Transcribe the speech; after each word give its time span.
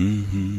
Внимайте, 0.00 0.49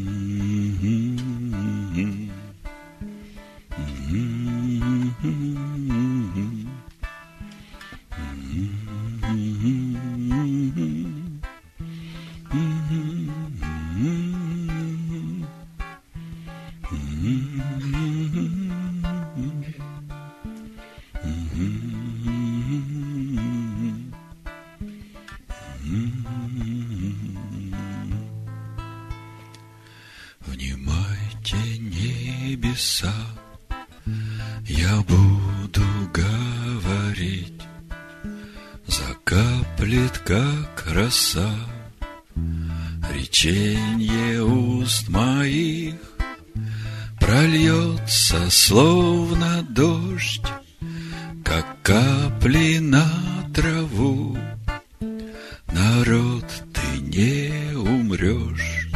умрешь, 58.31 58.89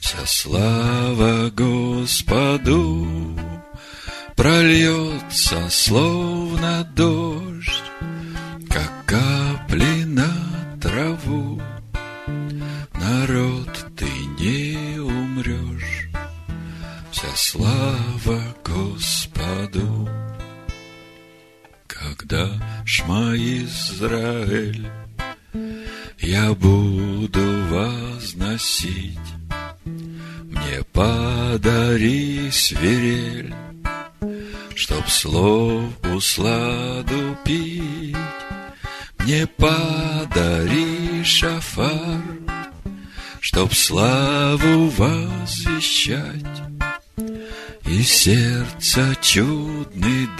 Вся 0.00 0.26
слава 0.26 1.50
Господу 1.50 3.06
Прольется, 4.36 5.68
словно 5.68 6.84
дождь, 6.96 7.39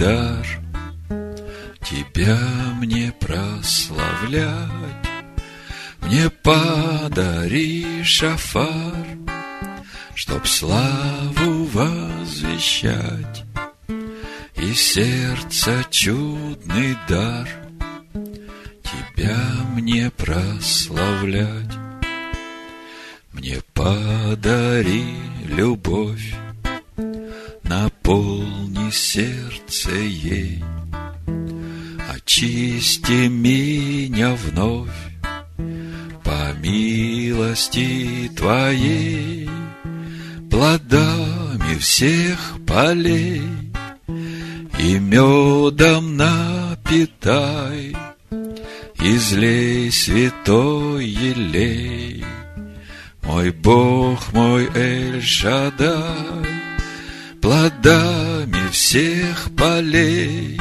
дар 0.01 0.47
Тебя 1.85 2.39
мне 2.81 3.13
прославлять. 3.21 5.07
Мне 6.01 6.31
подари 6.31 8.03
шафар, 8.03 9.07
Чтоб 10.15 10.47
славу 10.47 11.65
возвещать, 11.65 13.45
И 14.57 14.73
сердце 14.73 15.85
чудный 15.91 16.97
дар 17.07 17.47
Тебя 18.83 19.39
мне 19.75 20.11
прославлять. 20.11 21.77
Мне 23.33 23.59
подари 23.75 25.15
любовь, 25.45 26.35
Наполни 27.71 28.91
сердце 28.91 29.93
ей, 29.93 30.61
Очисти 32.13 33.29
меня 33.29 34.35
вновь 34.35 34.91
По 36.25 36.53
милости 36.55 38.29
Твоей. 38.37 39.49
Плодами 40.51 41.79
всех 41.79 42.59
полей 42.67 43.45
И 44.81 44.99
медом 44.99 46.17
напитай 46.17 47.95
Излей 48.99 49.93
святой 49.93 51.07
елей. 51.07 52.25
Мой 53.23 53.53
Бог, 53.53 54.33
мой 54.33 54.69
Эль-Шадай 54.75 56.70
Плодами 57.41 58.71
всех 58.71 59.51
полей 59.57 60.61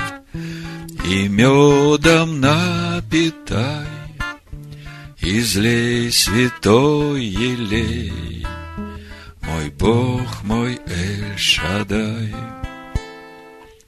и 1.04 1.28
медом 1.28 2.40
напитай, 2.40 3.88
Излей 5.22 6.10
святой 6.12 7.26
елей, 7.26 8.46
Мой 9.42 9.70
Бог, 9.72 10.44
мой 10.44 10.80
Эль-Шадай. 10.86 12.34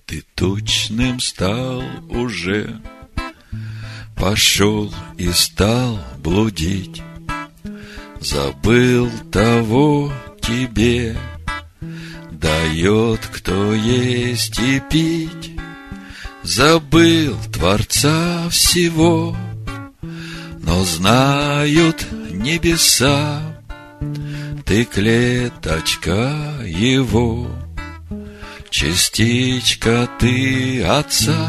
Ты 0.05 0.23
тучным 0.35 1.21
стал 1.21 1.83
уже, 2.09 2.81
Пошел 4.17 4.93
и 5.17 5.31
стал 5.31 5.99
блудить, 6.17 7.01
Забыл 8.19 9.09
того 9.31 10.11
тебе, 10.41 11.15
Дает 12.41 13.19
кто 13.27 13.75
есть 13.75 14.57
и 14.59 14.81
пить, 14.89 15.51
Забыл 16.41 17.37
Творца 17.53 18.49
всего, 18.49 19.37
но 20.59 20.83
знают 20.83 22.07
небеса, 22.31 23.41
Ты 24.65 24.85
клеточка 24.85 26.63
Его, 26.65 27.47
частичка 28.71 30.09
ты 30.19 30.83
Отца, 30.83 31.47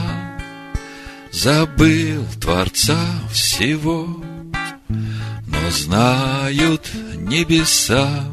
Забыл 1.30 2.26
Творца 2.38 3.00
всего, 3.32 4.22
но 4.90 5.70
знают 5.70 6.90
небеса, 7.16 8.26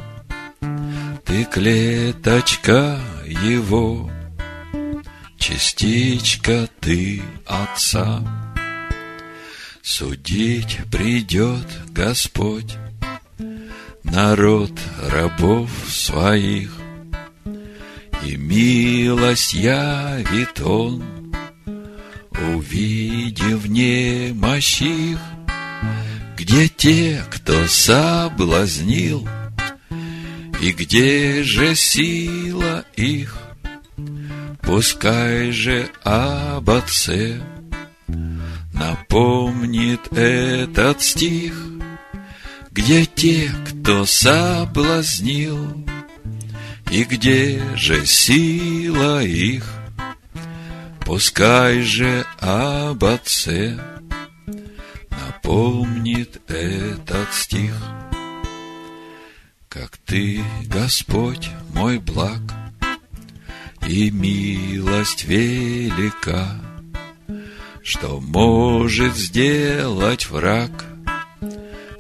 Ты 1.30 1.46
клеточка 1.46 3.00
Его, 3.24 4.10
частичка 5.38 6.68
ты 6.80 7.22
Отца. 7.46 8.24
Судить 9.84 10.80
придет 10.92 11.68
Господь 11.92 12.76
народ 14.04 14.72
рабов 15.08 15.70
своих, 15.88 16.72
И 18.26 18.36
милость 18.36 19.54
явит 19.54 20.60
Он, 20.62 21.32
увидев 22.56 23.68
немощь 23.68 24.82
их, 24.82 25.20
Где 26.36 26.68
те, 26.70 27.24
кто 27.30 27.68
соблазнил, 27.68 29.30
И 30.62 30.74
где 30.74 31.44
же 31.44 31.74
сила 31.74 32.84
их, 32.96 33.38
Пускай 34.62 35.52
же 35.52 35.90
об 36.04 36.70
Отце 36.70 37.42
Напомнит 38.74 40.02
этот 40.12 41.02
стих, 41.02 41.54
Где 42.72 43.06
те, 43.06 43.52
кто 43.68 44.06
соблазнил, 44.06 45.86
И 46.92 47.04
где 47.06 47.62
же 47.76 48.06
сила 48.06 49.24
их, 49.24 49.66
Пускай 51.06 51.82
же 51.82 52.26
об 52.40 53.04
Отце 53.06 53.80
Напомнит 55.10 56.42
этот 56.48 57.34
стих. 57.34 57.74
Как 59.70 59.98
Ты, 59.98 60.44
Господь, 60.66 61.52
мой 61.76 62.00
благ, 62.00 62.42
И 63.88 64.10
милость 64.10 65.26
велика, 65.26 66.60
Что 67.84 68.20
может 68.20 69.16
сделать 69.16 70.28
враг, 70.28 70.72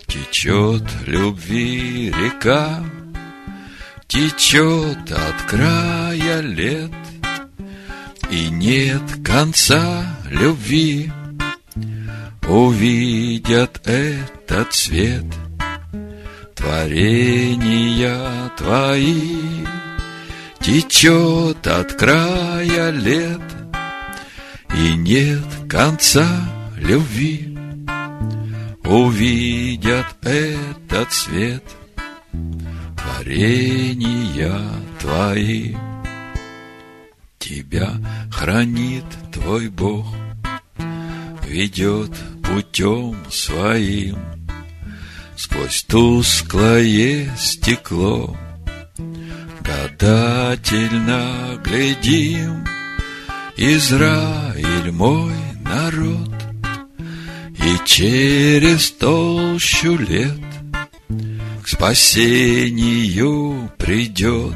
Течет 0.07 0.83
любви 1.06 2.10
река, 2.10 2.83
Течет 4.07 5.12
от 5.12 5.42
края 5.48 6.42
лет, 6.42 6.92
И 8.31 8.50
нет 8.50 9.04
конца 9.24 10.18
любви. 10.27 11.12
Увидят 12.48 13.80
этот 13.86 14.74
свет 14.74 15.25
Творения 16.59 18.51
твои, 18.57 19.65
Течет 20.59 21.65
от 21.65 21.94
края 21.94 22.89
лет, 22.89 23.41
И 24.75 24.94
нет 24.95 25.45
конца 25.69 26.27
любви 26.75 27.57
увидят 28.83 30.06
этот 30.23 31.13
свет 31.13 31.63
творения 32.97 34.59
твои. 35.00 35.75
Тебя 37.38 37.91
хранит 38.29 39.05
твой 39.31 39.69
Бог, 39.69 40.07
ведет 41.47 42.12
путем 42.44 43.15
своим 43.29 44.38
сквозь 45.39 45.83
тусклое 45.83 47.33
стекло. 47.38 48.36
Гадательно 49.62 51.62
глядим, 51.63 52.65
Израиль 53.56 54.91
мой 54.91 55.33
народ, 55.63 56.33
и 57.56 57.77
через 57.86 58.91
толщу 58.91 59.97
лет 59.97 60.33
К 61.63 61.68
спасению 61.68 63.71
придет 63.77 64.56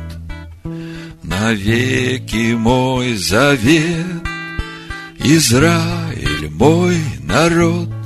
Навеки 1.21 2.53
мой 2.53 3.15
завет 3.15 4.23
Израиль 5.19 6.49
мой 6.49 6.97
народ 7.19 8.02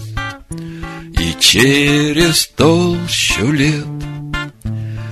И 1.20 1.36
через 1.40 2.48
толщу 2.48 3.52
лет 3.52 3.86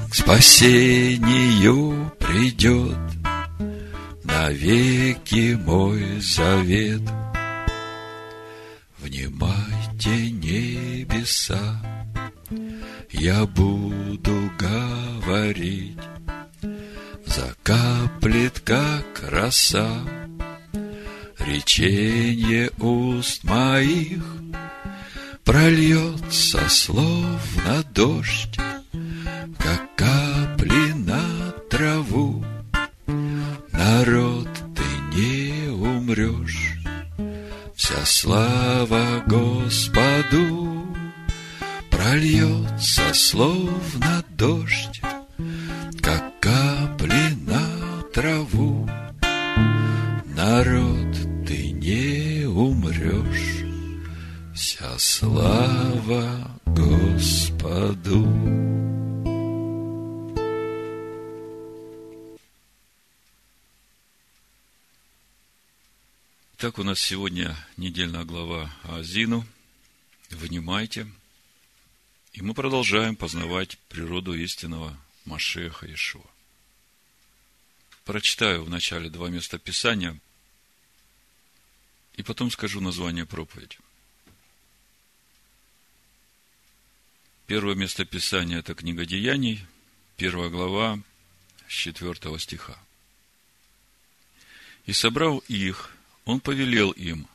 К 0.10 0.14
спасению 0.14 2.12
придет 2.20 2.98
Навеки 4.24 5.58
мой 5.66 6.20
завет. 6.20 7.02
Внимайте, 9.00 10.30
небеса, 10.30 11.82
я 13.12 13.46
буду 13.46 14.52
говорить, 14.60 15.98
Закаплет, 17.26 18.60
как 18.60 19.06
роса, 19.30 19.90
Реченье 21.40 22.70
уст 22.80 23.44
моих 23.44 24.24
Прольется 25.46 26.68
словно 26.68 27.84
дождь, 27.94 28.58
Как 29.60 29.96
капли 29.96 30.92
на 30.94 31.52
траву. 31.70 32.44
Народ, 33.72 34.50
ты 34.76 35.16
не 35.16 35.70
умрешь, 35.70 36.80
Вся 37.76 38.06
слава 38.06 39.24
Господу 39.28 40.86
прольется, 41.90 43.14
словно 43.14 44.25
сегодня 67.06 67.56
недельная 67.78 68.24
глава 68.24 68.76
Азину. 68.82 69.46
Внимайте. 70.32 71.06
И 72.34 72.42
мы 72.42 72.56
продолжаем 72.56 73.16
познавать 73.16 73.78
природу 73.90 74.34
истинного 74.34 74.98
Машеха 75.24 75.86
Ишуа. 75.94 76.26
Прочитаю 78.06 78.64
в 78.64 78.72
начале 78.72 79.12
два 79.12 79.30
места 79.30 79.60
Писания, 79.60 80.20
и 82.16 82.24
потом 82.24 82.50
скажу 82.50 82.82
название 82.82 83.28
проповеди. 83.28 83.78
Первое 87.46 87.76
место 87.76 88.04
Писания– 88.04 88.58
это 88.60 88.74
книга 88.74 89.06
Деяний, 89.06 89.64
первая 90.18 90.50
глава, 90.50 91.00
с 91.68 91.72
4 91.72 92.40
стиха. 92.40 92.80
«И 94.88 94.94
собрал 94.94 95.38
их, 95.48 95.96
он 96.26 96.40
повелел 96.40 96.92
им, 96.92 97.28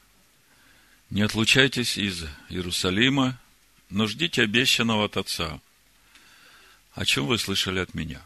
не 1.11 1.23
отлучайтесь 1.23 1.97
из 1.97 2.25
Иерусалима, 2.49 3.41
но 3.89 4.07
ждите 4.07 4.43
обещанного 4.43 5.07
от 5.07 5.17
Отца, 5.17 5.61
о 6.93 7.05
чем 7.05 7.27
вы 7.27 7.39
слышали 7.39 7.81
от 7.81 7.95
меня. 7.95 8.23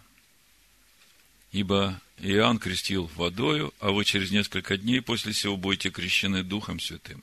Ибо 1.52 2.00
Иоанн 2.18 2.58
крестил 2.58 3.10
водою, 3.14 3.72
а 3.78 3.90
вы 3.90 4.04
через 4.04 4.30
несколько 4.30 4.76
дней 4.76 5.00
после 5.00 5.32
сего 5.32 5.56
будете 5.56 5.90
крещены 5.90 6.42
Духом 6.42 6.80
Святым. 6.80 7.22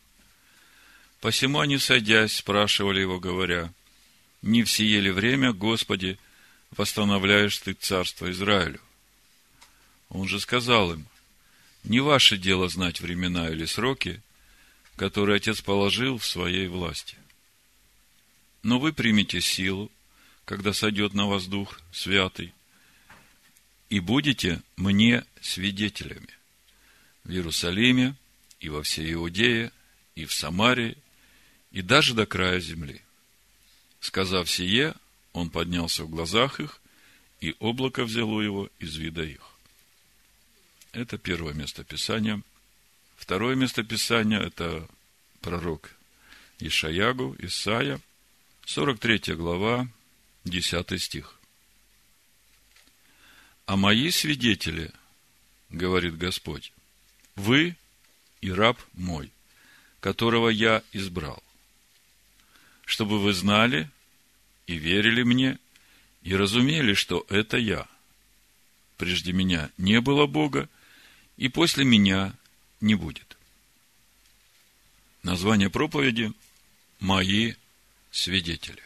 Посему 1.19 1.59
они, 1.59 1.77
сойдясь, 1.77 2.35
спрашивали 2.35 3.01
его, 3.01 3.19
говоря, 3.19 3.71
не 4.41 4.63
в 4.63 4.71
сие 4.71 4.99
ли 4.99 5.11
время, 5.11 5.53
Господи, 5.53 6.17
восстановляешь 6.71 7.57
ты 7.59 7.73
царство 7.73 8.31
Израилю? 8.31 8.81
Он 10.09 10.27
же 10.27 10.39
сказал 10.39 10.93
им, 10.93 11.05
не 11.83 11.99
ваше 11.99 12.37
дело 12.37 12.69
знать 12.69 13.01
времена 13.01 13.49
или 13.49 13.65
сроки, 13.65 14.21
которые 14.95 15.37
Отец 15.37 15.61
положил 15.61 16.17
в 16.17 16.25
своей 16.25 16.67
власти. 16.67 17.17
Но 18.63 18.79
вы 18.79 18.93
примете 18.93 19.41
силу, 19.41 19.91
когда 20.45 20.73
сойдет 20.73 21.13
на 21.13 21.27
вас 21.27 21.47
Дух 21.47 21.79
Святый, 21.91 22.53
и 23.89 23.99
будете 23.99 24.61
мне 24.77 25.25
свидетелями 25.41 26.29
в 27.23 27.31
Иерусалиме 27.31 28.15
и 28.59 28.69
во 28.69 28.83
всей 28.83 29.13
Иудее, 29.13 29.71
и 30.15 30.25
в 30.25 30.33
Самарии, 30.33 30.97
и 31.71 31.81
даже 31.81 32.13
до 32.13 32.25
края 32.25 32.59
земли. 32.59 33.01
Сказав 33.99 34.49
сие, 34.49 34.93
он 35.33 35.49
поднялся 35.49 36.03
в 36.03 36.09
глазах 36.09 36.59
их, 36.59 36.81
и 37.39 37.55
облако 37.59 38.03
взяло 38.03 38.41
его 38.41 38.69
из 38.79 38.95
вида 38.97 39.23
их. 39.23 39.50
Это 40.93 41.17
первое 41.17 41.53
место 41.53 41.85
Писания. 41.85 42.41
Второе 43.15 43.55
место 43.55 43.83
Писания– 43.83 44.39
это 44.41 44.87
пророк 45.39 45.89
Ишаягу, 46.59 47.35
Исаия, 47.39 48.01
43 48.65 49.35
глава, 49.35 49.87
10 50.43 51.01
стих. 51.01 51.39
«А 53.65 53.77
мои 53.77 54.11
свидетели,— 54.11 54.91
говорит 55.69 56.17
Господь,— 56.17 56.73
вы 57.35 57.77
и 58.41 58.51
раб 58.51 58.77
мой, 58.91 59.31
которого 60.01 60.49
я 60.49 60.83
избрал, 60.91 61.41
чтобы 62.85 63.19
вы 63.19 63.31
знали 63.31 63.89
и 64.67 64.75
верили 64.75 65.23
мне, 65.23 65.57
и 66.21 66.35
разумели, 66.35 66.95
что 66.95 67.25
это 67.29 67.57
я. 67.57 67.87
Прежде 68.97 69.31
меня 69.31 69.71
не 69.77 70.01
было 70.01 70.25
Бога,— 70.27 70.67
и 71.41 71.49
после 71.49 71.83
меня 71.83 72.35
не 72.81 72.93
будет. 72.93 73.35
Название 75.23 75.71
проповеди 75.71 76.31
«Мои 76.99 77.55
свидетели». 78.11 78.83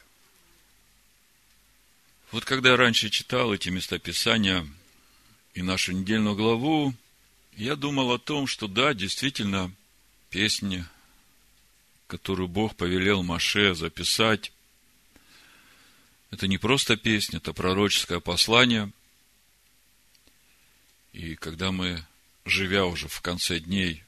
Вот 2.32 2.46
когда 2.46 2.70
я 2.70 2.78
раньше 2.78 3.10
читал 3.10 3.54
эти 3.54 3.68
места 3.68 4.00
Писания 4.00 4.66
и 5.54 5.62
нашу 5.62 5.92
недельную 5.92 6.38
главу, 6.38 6.94
я 7.58 7.76
думал 7.76 8.14
о 8.14 8.20
том, 8.20 8.48
что 8.48 8.70
да, 8.70 8.94
действительно, 8.94 9.70
песни, 10.30 10.86
которую 12.08 12.48
Бог 12.48 12.78
повелел 12.78 13.22
Маше 13.22 13.76
записать, 13.76 14.54
это 16.32 16.48
не 16.48 16.58
просто 16.58 16.96
песня, 16.96 17.40
это 17.40 17.52
пророческое 17.52 18.22
послание. 18.22 18.94
И 21.12 21.36
когда 21.36 21.74
мы 21.74 22.06
живя 22.46 22.86
уже 22.86 23.08
в 23.08 23.22
конце 23.22 23.60
дней, 23.60 24.04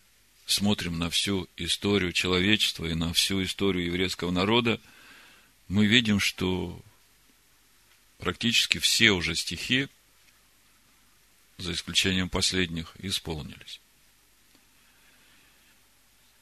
смотрим 0.46 0.98
на 0.98 1.10
всю 1.10 1.50
историю 1.58 2.14
человечества 2.14 2.86
и 2.86 2.94
на 2.94 3.14
всю 3.14 3.44
историю 3.44 3.86
еврейского 3.86 4.32
народа, 4.32 4.80
мы 5.68 5.86
видим, 5.86 6.20
что 6.20 6.82
практически 8.20 8.78
все 8.78 9.12
уже 9.12 9.36
стихи, 9.36 9.90
за 11.58 11.74
исключением 11.74 12.30
последних, 12.30 12.94
исполнились. 13.00 13.82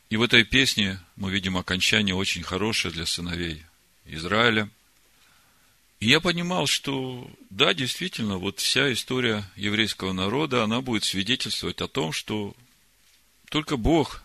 И 0.09 0.17
в 0.17 0.21
этой 0.21 0.43
песне 0.43 0.99
мы 1.15 1.31
видим 1.31 1.57
окончание 1.57 2.13
очень 2.13 2.43
хорошее 2.43 2.93
для 2.93 3.05
сыновей 3.05 3.63
Израиля. 4.05 4.69
И 5.99 6.07
я 6.07 6.19
понимал, 6.19 6.67
что 6.67 7.29
да, 7.49 7.73
действительно, 7.73 8.37
вот 8.37 8.59
вся 8.59 8.91
история 8.91 9.49
еврейского 9.55 10.13
народа, 10.13 10.63
она 10.63 10.81
будет 10.81 11.03
свидетельствовать 11.03 11.81
о 11.81 11.87
том, 11.87 12.11
что 12.11 12.55
только 13.49 13.77
Бог 13.77 14.23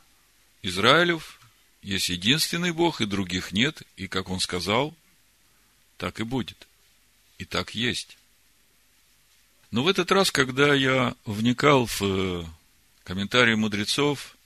Израилев 0.63 1.41
есть 1.83 2.09
единственный 2.09 2.73
Бог, 2.73 3.01
и 3.01 3.07
других 3.07 3.53
нет, 3.53 3.83
и 3.97 4.09
как 4.09 4.29
Он 4.29 4.41
сказал, 4.41 4.95
так 5.97 6.21
и 6.21 6.25
будет. 6.25 6.67
И 7.39 7.45
так 7.45 7.75
есть. 7.75 8.19
Но 9.71 9.83
в 9.83 9.89
этот 9.89 10.11
раз, 10.11 10.31
когда 10.31 10.75
я 10.75 11.15
вникал 11.25 11.87
в 11.87 12.03
э, 12.03 12.45
комментарии 13.05 13.55
мудрецов, 13.55 14.37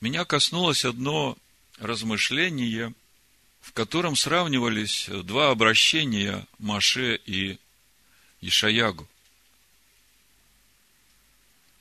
меня 0.00 0.24
коснулось 0.24 0.84
одно 0.84 1.36
размышление, 1.78 2.94
в 3.64 3.72
котором 3.72 4.14
сравнивались 4.14 5.06
два 5.08 5.50
обращения 5.50 6.46
Маше 6.58 7.18
и 7.24 7.58
Ишаягу. 8.42 9.08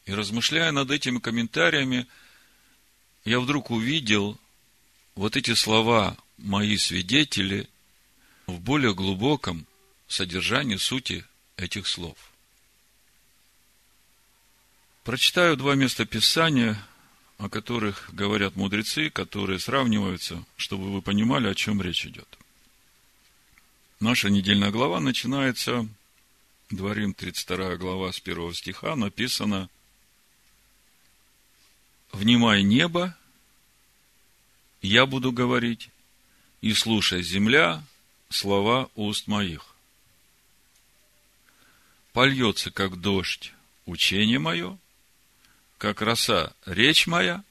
И 0.06 0.14
размышляя 0.14 0.72
над 0.72 0.92
этими 0.92 1.20
комментариями, 1.20 2.08
я 3.26 3.42
вдруг 3.42 3.70
увидел 3.70 4.40
вот 5.16 5.36
эти 5.36 5.54
слова 5.56 6.16
«мои 6.38 6.78
свидетели» 6.78 7.68
в 8.48 8.62
более 8.62 8.94
глубоком 8.94 9.66
содержании 10.08 10.78
сути 10.78 11.26
этих 11.58 11.86
слов. 11.88 12.16
Прочитаю 15.04 15.58
два 15.58 15.76
места 15.76 16.06
Писания, 16.06 16.82
о 17.38 17.50
которых 17.50 18.10
говорят 18.14 18.56
мудрецы, 18.56 19.10
которые 19.10 19.60
сравниваются, 19.60 20.44
чтобы 20.56 20.92
вы 20.92 21.02
понимали, 21.02 21.48
о 21.48 21.56
чем 21.56 21.82
речь 21.82 22.06
идет. 22.06 22.28
Наша 24.00 24.30
недельная 24.30 24.72
глава 24.72 25.00
начинается, 25.00 25.88
Дворим 26.70 27.14
32 27.14 27.76
глава 27.76 28.12
с 28.12 28.20
первого 28.20 28.54
стиха, 28.54 28.96
написано 28.96 29.70
«Внимай 32.12 32.64
небо, 32.64 33.16
я 34.82 35.06
буду 35.06 35.32
говорить, 35.32 35.90
и 36.62 36.74
слушай, 36.74 37.22
земля, 37.22 37.84
слова 38.30 38.90
уст 38.96 39.28
моих. 39.28 39.76
Польется, 42.12 42.72
как 42.72 43.00
дождь, 43.00 43.54
учение 43.86 44.40
мое, 44.40 44.78
как 45.84 46.00
роса 46.00 46.54
речь 46.66 47.08
моя, 47.08 47.44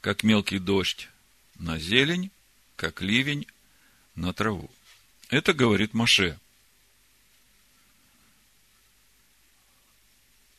как 0.00 0.22
мелкий 0.22 0.58
дождь 0.58 1.10
на 1.56 1.78
зелень, 1.78 2.30
как 2.76 3.02
ливень 3.02 3.46
на 4.14 4.32
траву. 4.32 4.70
Это 5.28 5.52
говорит 5.52 5.92
Маше. 5.92 6.40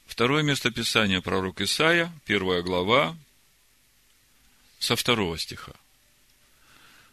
Второе 0.06 0.44
место 0.44 0.70
Писания 0.70 1.20
пророк 1.20 1.62
Исаия, 1.62 2.14
первая 2.26 2.62
глава, 2.62 3.18
со 4.78 4.96
второго 4.96 5.40
стиха. 5.40 5.74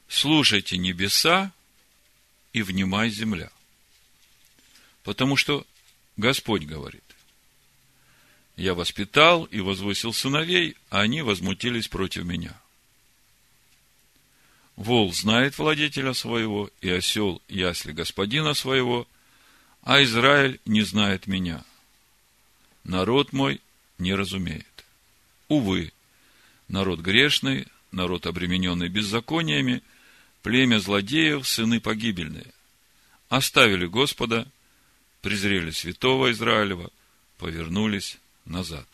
Слушайте 0.08 0.76
небеса 0.76 1.52
и 2.52 2.60
внимай 2.60 3.08
земля. 3.08 3.50
Потому 5.04 5.36
что 5.36 5.66
Господь 6.18 6.64
говорит, 6.64 7.03
я 8.56 8.74
воспитал 8.74 9.44
и 9.44 9.60
возвысил 9.60 10.12
сыновей, 10.12 10.76
а 10.90 11.00
они 11.00 11.22
возмутились 11.22 11.88
против 11.88 12.24
меня. 12.24 12.58
Вол 14.76 15.12
знает 15.12 15.58
владетеля 15.58 16.14
своего, 16.14 16.70
и 16.80 16.90
осел 16.90 17.40
ясли 17.48 17.92
господина 17.92 18.54
своего, 18.54 19.06
а 19.82 20.02
Израиль 20.02 20.60
не 20.64 20.82
знает 20.82 21.26
меня. 21.26 21.64
Народ 22.82 23.32
мой 23.32 23.60
не 23.98 24.14
разумеет. 24.14 24.84
Увы, 25.48 25.92
народ 26.68 27.00
грешный, 27.00 27.66
народ 27.92 28.26
обремененный 28.26 28.88
беззакониями, 28.88 29.82
племя 30.42 30.78
злодеев, 30.78 31.46
сыны 31.46 31.80
погибельные. 31.80 32.52
Оставили 33.28 33.86
Господа, 33.86 34.48
презрели 35.22 35.70
святого 35.70 36.32
Израилева, 36.32 36.90
повернулись 37.38 38.18
назад. 38.44 38.86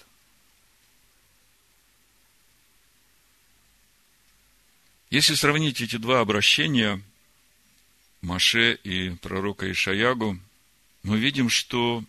Если 5.10 5.34
сравнить 5.34 5.80
эти 5.80 5.96
два 5.96 6.20
обращения, 6.20 7.02
Маше 8.22 8.74
и 8.74 9.10
пророка 9.16 9.70
Ишаягу, 9.70 10.38
мы 11.02 11.18
видим, 11.18 11.48
что 11.48 12.04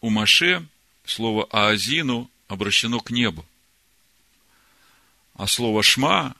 у 0.00 0.08
Маше 0.08 0.66
слово 1.04 1.44
Аазину 1.50 2.30
обращено 2.48 3.00
к 3.00 3.10
небу, 3.10 3.44
а 5.34 5.46
слово 5.46 5.82
Шма, 5.82 6.34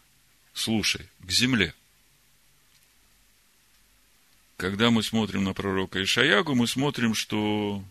слушай, 0.54 1.08
к 1.20 1.30
земле. 1.30 1.74
Когда 4.56 4.90
мы 4.90 5.02
смотрим 5.02 5.44
на 5.44 5.54
пророка 5.54 6.02
Ишаягу, 6.02 6.54
мы 6.54 6.66
смотрим, 6.66 7.14
что 7.14 7.84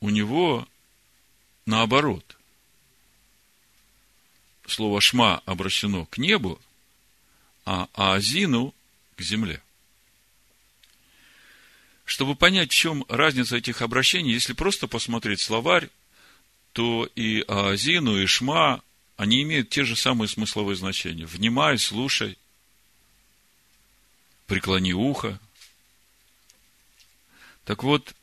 у 0.00 0.10
него 0.10 0.66
наоборот. 1.70 2.36
Слово 4.66 5.00
«шма» 5.00 5.42
обращено 5.46 6.04
к 6.06 6.18
небу, 6.18 6.60
а 7.64 7.88
«аазину» 7.94 8.74
к 9.16 9.22
земле. 9.22 9.62
Чтобы 12.04 12.34
понять, 12.34 12.70
в 12.70 12.74
чем 12.74 13.04
разница 13.08 13.56
этих 13.56 13.82
обращений, 13.82 14.32
если 14.32 14.52
просто 14.52 14.86
посмотреть 14.88 15.40
словарь, 15.40 15.88
то 16.72 17.08
и 17.14 17.42
«аазину», 17.48 18.20
и 18.20 18.26
«шма» 18.26 18.82
они 19.16 19.42
имеют 19.42 19.70
те 19.70 19.84
же 19.84 19.96
самые 19.96 20.28
смысловые 20.28 20.76
значения. 20.76 21.26
Внимай, 21.26 21.78
слушай, 21.78 22.38
преклони 24.46 24.94
ухо. 24.94 25.38
Так 27.64 27.82
вот, 27.82 28.14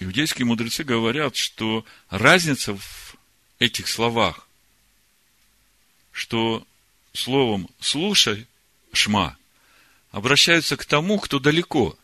Иудейские 0.00 0.46
мудрецы 0.46 0.82
говорят, 0.82 1.36
что 1.36 1.84
разница 2.08 2.74
в 2.74 3.16
этих 3.58 3.86
словах, 3.86 4.48
что 6.10 6.66
словом 7.12 7.68
«слушай» 7.80 8.48
шма 8.94 9.36
обращаются 10.10 10.78
к 10.78 10.86
тому, 10.86 11.18
кто 11.18 11.38
далеко. 11.38 11.98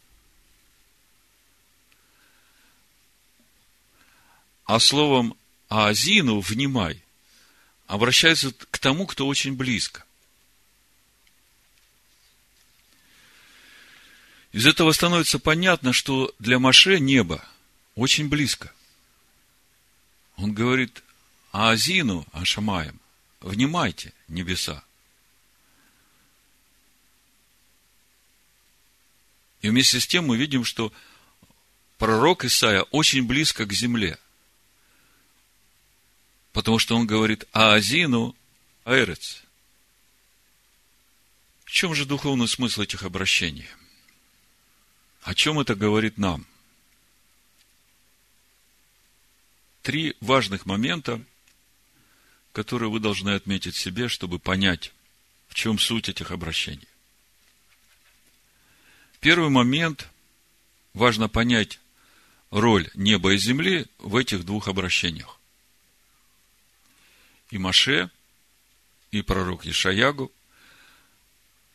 А 4.67 4.79
словом 4.79 5.35
«азину» 5.71 6.41
«внимай» 6.41 7.03
обращаются 7.87 8.53
к 8.53 8.79
тому, 8.79 9.07
кто 9.07 9.27
очень 9.27 9.57
близко. 9.57 10.05
Из 14.53 14.67
этого 14.67 14.93
становится 14.93 15.39
понятно, 15.39 15.95
что 15.95 16.35
для 16.39 16.59
Маше 16.59 17.01
небо– 17.01 17.43
очень 17.97 18.29
близко. 18.29 18.73
Он 20.37 20.53
говорит 20.53 21.03
Аазину, 21.51 22.27
Ашамаем, 22.33 23.01
внимайте, 23.41 24.13
небеса. 24.29 24.85
И 29.63 29.71
вместе 29.71 29.99
с 29.99 30.07
тем 30.07 30.27
мы 30.27 30.37
видим, 30.37 30.65
что 30.65 30.93
пророк 31.99 32.45
Исаия 32.45 32.83
очень 32.83 33.27
близко 33.27 33.65
к 33.65 33.73
земле. 33.73 34.19
Потому 36.53 36.79
что 36.79 36.97
он 36.97 37.07
говорит 37.07 37.45
Аазину 37.53 38.37
Аэрец. 38.85 39.43
В 41.65 41.71
чем 41.71 41.95
же 41.95 42.05
духовный 42.05 42.47
смысл 42.47 42.83
этих 42.83 43.03
обращений? 43.03 43.67
О 45.23 45.35
чем 45.35 45.59
это 45.59 45.75
говорит 45.75 46.19
нам? 46.19 46.47
Три 49.87 50.17
важных 50.21 50.67
момента, 50.67 51.23
которые 52.51 52.91
вы 52.91 52.99
должны 52.99 53.37
отметить 53.37 53.77
себе, 53.77 54.09
чтобы 54.09 54.41
понять, 54.41 54.93
в 55.47 55.55
чем 55.55 55.79
суть 55.79 56.09
этих 56.09 56.33
обращений. 56.33 56.89
Первый 59.21 59.49
момент– 59.49 60.09
важно 60.93 61.29
понять 61.29 61.79
роль 62.51 62.91
неба 62.95 63.35
и 63.35 63.39
земли 63.39 63.87
в 63.99 64.17
этих 64.17 64.45
двух 64.45 64.67
обращениях. 64.67 65.39
И 67.53 67.59
Маше, 67.59 68.11
и 69.13 69.23
пророк 69.23 69.67
Ишаягу 69.67 70.33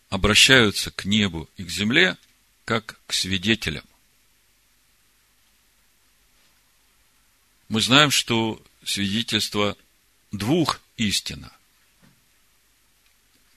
обращаются 0.10 0.92
к 0.92 1.06
небу 1.06 1.50
и 1.56 1.64
к 1.64 1.70
земле, 1.70 2.18
как 2.66 3.00
к 3.08 3.14
свидетелям. 3.14 3.86
Мы 7.72 7.80
знаем, 7.80 8.12
что 8.12 8.62
свидетельство 8.84 9.78
двух 10.34 10.82
истина. 10.98 11.54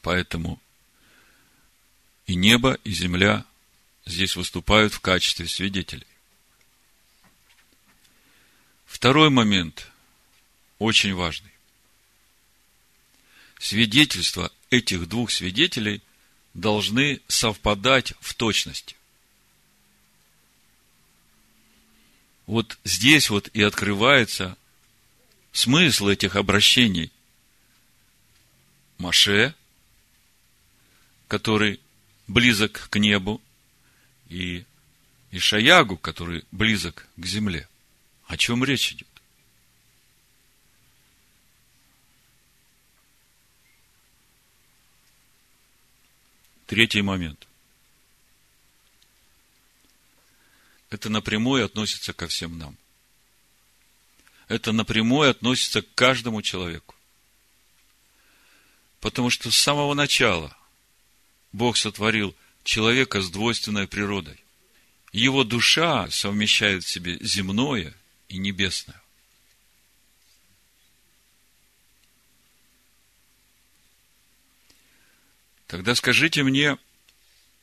Поэтому 0.03 0.63
и 2.29 2.37
небо, 2.37 2.79
и 2.85 2.93
земля 2.93 3.45
здесь 4.07 4.37
выступают 4.37 4.95
в 4.95 5.01
качестве 5.01 5.49
свидетелей. 5.49 6.07
Второй 8.87 9.31
момент, 9.31 9.91
очень 10.79 11.15
важный. 11.15 11.51
Свидетельства 13.59 14.53
этих 14.71 15.09
двух 15.09 15.33
свидетелей 15.33 16.03
должны 16.55 17.21
совпадать 17.27 18.13
в 18.21 18.35
точности. 18.35 18.95
Вот 22.47 22.79
здесь 22.85 23.31
вот 23.31 23.49
и 23.55 23.63
открывается 23.63 24.57
смысл 25.53 26.09
этих 26.09 26.37
обращений. 26.37 27.11
Маше, 28.99 29.55
который 31.29 31.81
близок 32.27 32.89
к 32.91 32.99
небу, 32.99 33.41
и 34.29 34.65
Ишаягу, 35.31 35.97
который 35.97 36.45
близок 36.53 37.07
к 37.17 37.27
земле. 37.27 37.69
О 38.27 38.37
чем 38.37 38.65
речь 38.65 38.93
идет? 38.93 39.09
Третий 46.67 47.03
момент. 47.03 47.47
Это 50.91 51.09
напрямую 51.09 51.65
относится 51.65 52.13
ко 52.13 52.29
всем 52.29 52.59
нам. 52.59 52.77
Это 54.49 54.73
напрямую 54.73 55.31
относится 55.31 55.83
к 55.83 55.95
каждому 55.95 56.43
человеку. 56.43 56.95
Потому 59.01 59.31
что 59.31 59.51
с 59.51 59.59
самого 59.59 59.95
начала 59.95 60.57
Бог 61.53 61.77
сотворил 61.77 62.35
человека 62.63 63.21
с 63.21 63.31
двойственной 63.31 63.87
природой. 63.87 64.43
Его 65.13 65.45
душа 65.45 66.11
совмещает 66.11 66.85
в 66.85 66.89
себе 66.89 67.19
земное 67.21 67.95
и 68.29 68.39
небесное. 68.39 69.01
Тогда 75.67 75.95
скажите 75.95 76.43
мне, 76.43 76.79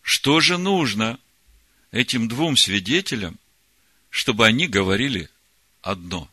что 0.01 0.39
же 0.39 0.57
нужно 0.57 1.19
этим 1.91 2.27
двум 2.27 2.57
свидетелям, 2.57 3.37
чтобы 4.09 4.45
они 4.45 4.67
говорили 4.67 5.29
одно? 5.81 6.29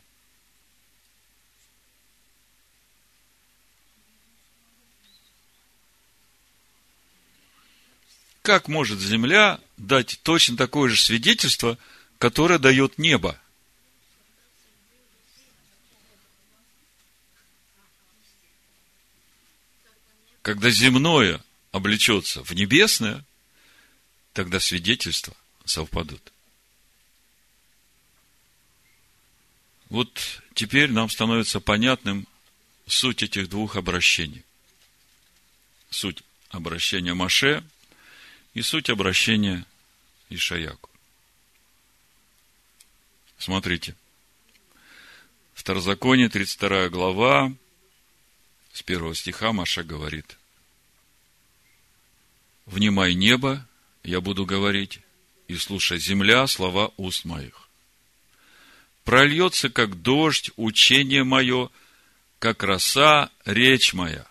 Как 8.41 8.67
может 8.67 8.99
земля 8.99 9.59
дать 9.77 10.19
точно 10.23 10.57
такое 10.57 10.89
же 10.89 10.99
свидетельство, 10.99 11.77
которое 12.17 12.57
дает 12.57 12.97
небо? 12.97 13.39
Когда 20.41 20.71
земное 20.71 21.43
облечется 21.71 22.43
в 22.43 22.53
небесное, 22.53 23.23
тогда 24.33 24.59
свидетельства 24.59 25.35
совпадут. 25.69 26.33
Вот 29.89 30.41
теперь 30.53 30.91
нам 30.91 31.09
становится 31.09 31.59
понятным 31.59 32.27
суть 32.85 33.23
этих 33.23 33.49
двух 33.49 33.75
обращений. 33.75 34.43
Суть 35.89 36.23
обращения 36.49 37.13
Маше 37.13 37.63
и 38.53 38.61
суть 38.61 38.89
обращения 38.89 39.65
Ишаяку. 40.29 40.89
Смотрите. 43.37 43.95
Второзаконие, 45.53 46.29
32 46.29 46.89
глава, 46.89 47.53
с 48.73 48.83
первого 48.83 49.15
стиха 49.15 49.51
Маша 49.53 49.83
говорит. 49.83 50.37
«Внимай 52.65 53.15
небо, 53.15 53.67
я 54.03 54.21
буду 54.21 54.45
говорить, 54.45 54.99
и 55.49 55.57
слушай 55.57 55.99
земля 55.99 56.47
слова 56.47 56.93
уст 56.95 57.25
моих. 57.25 57.67
Прольется, 59.03 59.69
как 59.69 60.01
дождь, 60.01 60.51
учение 60.55 61.25
мое, 61.25 61.69
как 62.39 62.63
роса, 62.63 63.29
речь 63.43 63.93
моя 63.93 64.29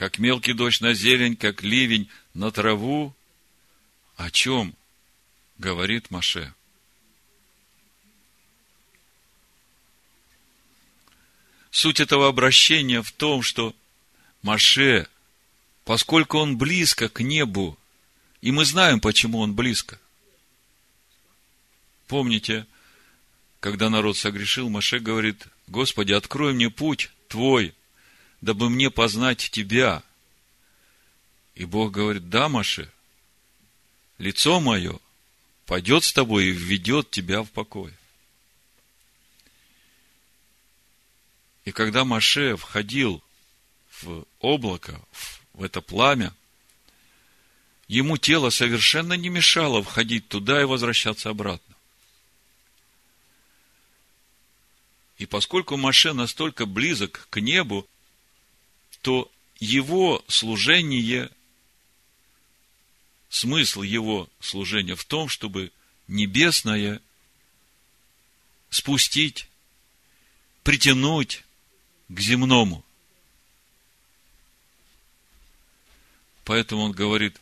как 0.00 0.18
мелкий 0.18 0.54
дождь 0.54 0.80
на 0.80 0.94
зелень, 0.94 1.36
как 1.36 1.62
ливень 1.62 2.08
на 2.32 2.50
траву. 2.50 3.14
О 4.16 4.30
чем 4.30 4.74
говорит 5.58 6.10
Маше? 6.10 6.54
Суть 11.70 12.00
этого 12.00 12.28
обращения 12.28 13.02
в 13.02 13.12
том, 13.12 13.42
что 13.42 13.76
Маше, 14.40 15.06
поскольку 15.84 16.38
он 16.38 16.56
близко 16.56 17.10
к 17.10 17.20
небу, 17.20 17.78
и 18.40 18.52
мы 18.52 18.64
знаем, 18.64 19.00
почему 19.00 19.40
он 19.40 19.54
близко. 19.54 19.98
Помните, 22.06 22.66
когда 23.60 23.90
народ 23.90 24.16
согрешил, 24.16 24.68
Маше 24.68 24.98
говорит, 24.98 25.46
Господи, 25.66 26.12
открой 26.12 26.54
мне 26.54 26.70
путь 26.70 27.10
Твой, 27.28 27.74
дабы 28.40 28.70
мне 28.70 28.90
познать 28.90 29.50
тебя. 29.50 30.02
И 31.54 31.64
Бог 31.64 31.92
говорит, 31.92 32.30
да, 32.30 32.48
Маше, 32.48 32.90
лицо 34.18 34.60
мое 34.60 34.98
пойдет 35.66 36.02
с 36.04 36.12
тобой 36.12 36.46
и 36.46 36.50
введет 36.50 37.10
тебя 37.10 37.42
в 37.42 37.50
покой. 37.50 37.92
И 41.64 41.72
когда 41.72 42.04
Маше 42.04 42.56
входил 42.56 43.22
в 44.00 44.24
облако, 44.40 45.00
в 45.52 45.62
это 45.62 45.80
пламя, 45.80 46.34
ему 47.90 48.16
тело 48.16 48.50
совершенно 48.50 49.14
не 49.14 49.28
мешало 49.28 49.82
входить 49.82 50.28
туда 50.28 50.62
и 50.62 50.64
возвращаться 50.64 51.28
обратно. 51.28 51.74
И 55.18 55.26
поскольку 55.26 55.76
Маше 55.76 56.12
настолько 56.12 56.66
близок 56.66 57.26
к 57.30 57.40
небу, 57.40 57.86
то 59.02 59.30
его 59.58 60.24
служение, 60.28 61.30
смысл 63.28 63.82
его 63.82 64.28
служения 64.38 64.94
в 64.94 65.04
том, 65.04 65.28
чтобы 65.28 65.72
небесное 66.06 67.02
спустить, 68.70 69.48
притянуть 70.62 71.44
к 72.08 72.20
земному. 72.20 72.84
Поэтому 76.44 76.82
он 76.82 76.92
говорит, 76.92 77.40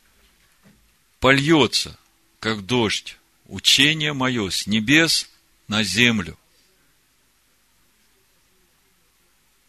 польется, 1.21 1.99
как 2.41 2.65
дождь, 2.67 3.17
учение 3.47 4.13
мое 4.13 4.51
с 4.51 4.67
небес 4.67 5.31
на 5.67 5.83
землю. 5.83 6.39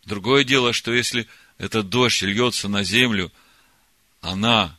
Другое 0.06 0.44
дело, 0.44 0.74
что 0.74 0.94
если 0.94 1.28
этот 1.58 1.90
дождь 1.90 2.22
льется 2.22 2.68
на 2.68 2.84
землю, 2.84 3.32
она, 4.22 4.78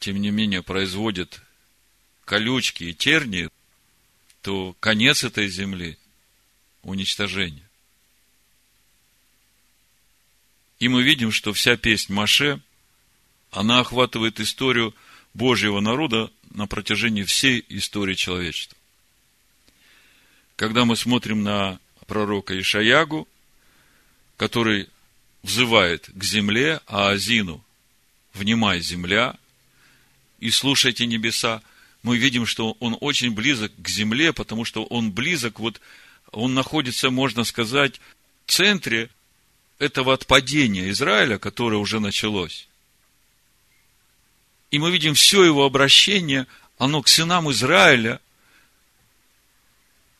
тем 0.00 0.20
не 0.20 0.30
менее, 0.30 0.62
производит 0.62 1.40
колючки 2.24 2.84
и 2.84 2.94
тернии, 2.94 3.50
то 4.42 4.74
конец 4.80 5.24
этой 5.24 5.48
земли– 5.48 5.98
уничтожение. 6.82 7.68
И 10.78 10.88
мы 10.88 11.02
видим, 11.02 11.32
что 11.32 11.52
вся 11.52 11.76
песнь 11.76 12.12
Маше, 12.12 12.60
она 13.50 13.80
охватывает 13.80 14.40
историю 14.40 14.94
Божьего 15.38 15.78
народа 15.78 16.30
на 16.50 16.66
протяжении 16.66 17.22
всей 17.22 17.64
истории 17.68 18.14
человечества. 18.14 18.76
Когда 20.56 20.84
мы 20.84 20.96
смотрим 20.96 21.44
на 21.44 21.78
пророка 22.08 22.58
Ишаягу, 22.58 23.28
который 24.36 24.88
взывает 25.44 26.10
к 26.12 26.24
земле, 26.24 26.80
а 26.86 27.10
Азину 27.10 27.64
«Внимай, 28.34 28.80
земля, 28.80 29.36
и 30.40 30.50
слушайте 30.50 31.06
небеса», 31.06 31.62
мы 32.02 32.18
видим, 32.18 32.44
что 32.44 32.76
он 32.80 32.96
очень 33.00 33.30
близок 33.30 33.72
к 33.76 33.88
земле, 33.88 34.32
потому 34.32 34.64
что 34.64 34.84
он 34.84 35.12
близок, 35.12 35.60
вот 35.60 35.80
он 36.32 36.54
находится, 36.54 37.10
можно 37.10 37.44
сказать, 37.44 38.00
в 38.46 38.50
центре 38.50 39.08
этого 39.78 40.14
отпадения 40.14 40.90
Израиля, 40.90 41.38
которое 41.38 41.76
уже 41.76 42.00
началось. 42.00 42.68
И 44.70 44.78
мы 44.78 44.90
видим 44.90 45.14
все 45.14 45.44
его 45.44 45.64
обращение, 45.64 46.46
оно 46.76 47.02
к 47.02 47.08
сынам 47.08 47.50
Израиля, 47.50 48.20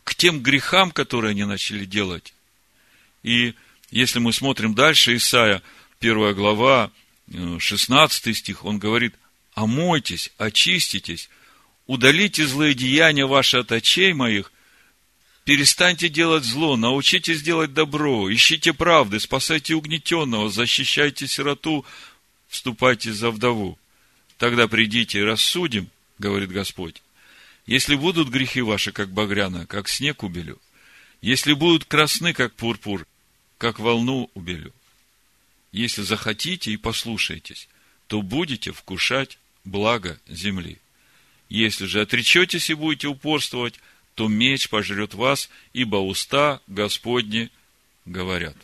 к 0.04 0.14
тем 0.14 0.42
грехам, 0.42 0.90
которые 0.90 1.32
они 1.32 1.44
начали 1.44 1.84
делать. 1.84 2.32
И 3.22 3.54
если 3.90 4.18
мы 4.20 4.32
смотрим 4.32 4.74
дальше, 4.74 5.16
Исаия, 5.16 5.62
первая 5.98 6.32
глава, 6.32 6.90
16 7.30 8.26
э, 8.26 8.34
стих, 8.34 8.64
он 8.64 8.78
говорит, 8.78 9.14
омойтесь, 9.54 10.30
очиститесь, 10.38 11.28
удалите 11.86 12.46
злые 12.46 12.74
деяния 12.74 13.26
ваши 13.26 13.58
от 13.58 13.70
очей 13.70 14.14
моих, 14.14 14.50
перестаньте 15.44 16.08
делать 16.08 16.44
зло, 16.44 16.76
научитесь 16.76 17.42
делать 17.42 17.74
добро, 17.74 18.32
ищите 18.32 18.72
правды, 18.72 19.20
спасайте 19.20 19.74
угнетенного, 19.74 20.48
защищайте 20.48 21.26
сироту, 21.26 21.84
вступайте 22.48 23.12
за 23.12 23.30
вдову. 23.30 23.78
Тогда 24.38 24.68
придите 24.68 25.18
и 25.18 25.22
рассудим, 25.22 25.90
говорит 26.18 26.50
Господь. 26.50 27.02
Если 27.66 27.96
будут 27.96 28.28
грехи 28.28 28.62
ваши, 28.62 28.92
как 28.92 29.10
багряна, 29.10 29.66
как 29.66 29.88
снег 29.88 30.22
убелю, 30.22 30.58
если 31.20 31.52
будут 31.52 31.84
красны, 31.84 32.32
как 32.32 32.54
пурпур, 32.54 33.06
как 33.58 33.80
волну 33.80 34.30
убелю, 34.34 34.72
если 35.72 36.02
захотите 36.02 36.70
и 36.70 36.76
послушаетесь, 36.76 37.68
то 38.06 38.22
будете 38.22 38.72
вкушать 38.72 39.38
благо 39.64 40.18
земли. 40.28 40.78
Если 41.48 41.86
же 41.86 42.00
отречетесь 42.00 42.70
и 42.70 42.74
будете 42.74 43.08
упорствовать, 43.08 43.74
то 44.14 44.28
меч 44.28 44.68
пожрет 44.68 45.14
вас, 45.14 45.50
ибо 45.72 45.96
уста 45.96 46.60
Господни 46.68 47.50
говорят. 48.06 48.56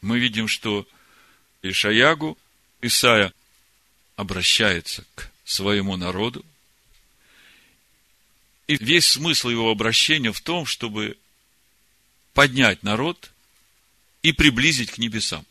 Мы 0.00 0.18
видим, 0.18 0.48
что 0.48 0.86
Ишаягу, 1.62 2.38
Исаия 2.80 3.32
обращается 4.16 5.04
к 5.14 5.30
своему 5.44 5.96
народу. 5.96 6.44
И 8.66 8.76
весь 8.76 9.06
смысл 9.06 9.48
его 9.48 9.70
обращения 9.70 10.32
в 10.32 10.40
том, 10.40 10.64
чтобы 10.64 11.18
поднять 12.32 12.82
народ 12.82 13.32
и 14.22 14.32
приблизить 14.32 14.92
к 14.92 14.98
небесам. 14.98 15.44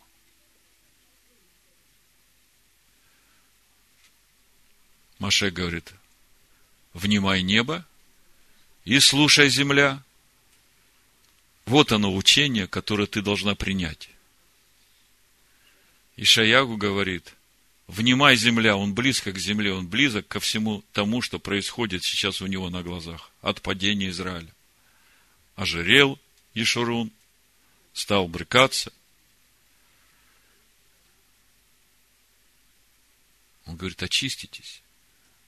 Маше 5.17 5.51
говорит, 5.51 5.93
внимай 6.93 7.41
небо 7.41 7.85
и 8.85 8.99
слушай 8.99 9.49
земля. 9.49 10.01
Вот 11.65 11.91
оно 11.91 12.15
учение, 12.15 12.67
которое 12.67 13.05
ты 13.05 13.21
должна 13.21 13.53
принять. 13.53 14.09
И 16.19 16.25
Шаягу 16.25 16.75
говорит, 16.75 17.33
внимай 17.87 18.35
земля, 18.35 18.75
он 18.75 18.93
близко 18.93 19.31
к 19.31 19.39
земле, 19.39 19.71
он 19.71 19.87
близок 19.87 20.27
ко 20.27 20.41
всему 20.41 20.83
тому, 20.91 21.21
что 21.21 21.39
происходит 21.39 22.03
сейчас 22.03 22.41
у 22.41 22.47
него 22.47 22.69
на 22.69 22.83
глазах 22.83 23.31
от 23.41 23.61
падения 23.61 24.09
Израиля. 24.09 24.53
Ожирел 25.55 26.19
Ешурун, 26.53 27.09
стал 27.93 28.27
брыкаться. 28.27 28.91
Он 33.65 33.77
говорит, 33.77 34.03
очиститесь 34.03 34.81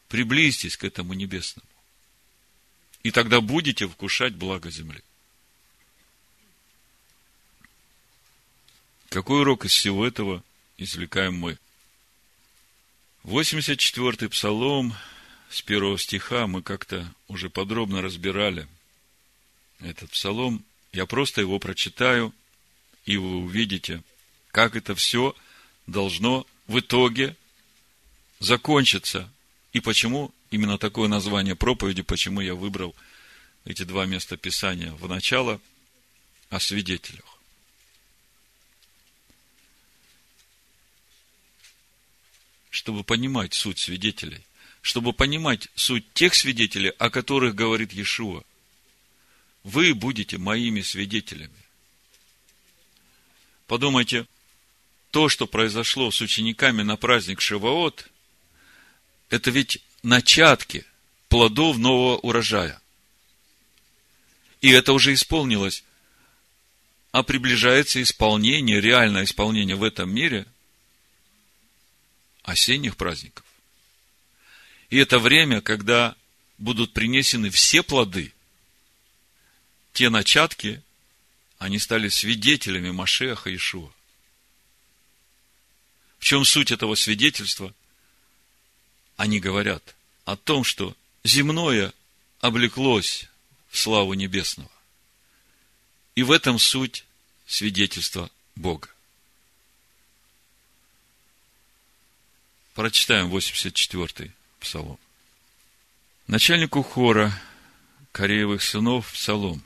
приблизьтесь 0.08 0.78
к 0.78 0.86
этому 0.86 1.12
небесному. 1.12 1.68
И 3.04 3.12
тогда 3.12 3.42
будете 3.42 3.90
вкушать 3.90 4.36
благо 4.36 4.72
земли. 4.72 5.04
Какой 9.10 9.42
урок 9.42 9.66
из 9.66 9.74
всего 9.74 10.08
этого 10.08 10.42
извлекаем 10.84 11.36
мы? 11.36 11.58
84-й 13.24 14.30
псалом 14.30 14.96
с 15.50 15.62
первого 15.62 15.98
стиха 15.98 16.48
мы 16.48 16.62
как-то 16.62 17.14
уже 17.28 17.50
подробно 17.50 18.02
разбирали 18.02 18.68
этот 19.80 20.10
псалом. 20.10 20.64
Я 20.92 21.06
просто 21.06 21.42
его 21.42 21.60
прочитаю, 21.60 22.34
и 23.06 23.18
вы 23.18 23.38
увидите, 23.38 24.04
как 24.52 24.76
это 24.76 24.96
все 24.96 25.36
должно 25.88 26.48
в 26.68 26.80
итоге 26.80 27.36
закончиться 28.40 29.32
и 29.74 29.80
почему 29.80 30.34
именно 30.50 30.78
такое 30.78 31.08
название 31.08 31.56
проповеди, 31.56 32.02
почему 32.02 32.42
я 32.42 32.56
выбрал 32.56 32.96
эти 33.66 33.84
два 33.84 34.06
места 34.06 34.36
Писания 34.36 34.92
в 34.94 35.08
начало 35.08 35.62
о 36.50 36.60
свидетелях. 36.60 37.31
Чтобы 42.72 43.04
понимать 43.04 43.54
суть 43.54 43.78
свидетелей, 43.78 44.42
чтобы 44.82 45.14
понимать 45.14 45.68
суть 45.76 46.12
тех 46.14 46.34
свидетелей, 46.34 46.90
о 46.98 47.10
которых 47.10 47.54
говорит 47.54 47.94
Иешуа. 47.94 48.44
Вы 49.64 49.94
будете 49.94 50.40
моими 50.40 50.82
свидетелями. 50.82 51.54
Подумайте, 53.68 54.26
то, 55.12 55.30
что 55.30 55.46
произошло 55.46 56.10
с 56.12 56.22
учениками 56.22 56.82
на 56.82 56.96
праздник 56.96 57.42
Шиваот, 57.42 58.10
это 59.30 59.52
ведь 59.52 59.84
начатки 60.02 60.86
плодов 61.28 61.78
нового 61.78 62.18
урожая. 62.18 62.82
И 64.62 64.70
это 64.70 64.94
уже 64.94 65.14
исполнилось. 65.14 65.84
А 67.12 67.24
приближается 67.24 68.02
исполнение, 68.02 68.80
реальное 68.80 69.26
исполнение 69.26 69.76
в 69.76 69.84
этом 69.84 70.10
мире 70.10 70.48
осенних 72.44 72.98
праздников. 72.98 73.46
И 74.90 74.98
это 74.98 75.20
время, 75.20 75.62
когда 75.62 76.16
будут 76.58 76.94
принесены 76.94 77.50
все 77.50 77.84
плоды, 77.84 78.34
те 79.94 80.10
начатки, 80.10 80.82
они 81.58 81.80
стали 81.80 82.10
свидетелями 82.10 82.92
Машеха 82.92 83.54
Ишуа. 83.54 83.92
В 86.20 86.26
чем 86.26 86.46
суть 86.46 86.72
этого 86.72 86.96
свидетельства? 86.96 87.74
они 89.22 89.40
говорят 89.40 89.96
о 90.26 90.36
том, 90.36 90.64
что 90.64 90.98
земное 91.24 91.94
облеклось 92.40 93.28
в 93.70 93.78
славу 93.78 94.16
небесного. 94.16 94.72
И 96.16 96.24
в 96.24 96.32
этом 96.32 96.58
суть 96.58 97.06
свидетельства 97.46 98.32
Бога. 98.56 98.90
Прочитаем 102.82 103.28
84-й 103.28 104.32
псалом. 104.60 104.98
Начальнику 106.26 106.82
хора 106.82 107.32
Кореевых 108.12 108.64
сынов 108.64 109.14
псалом. 109.14 109.62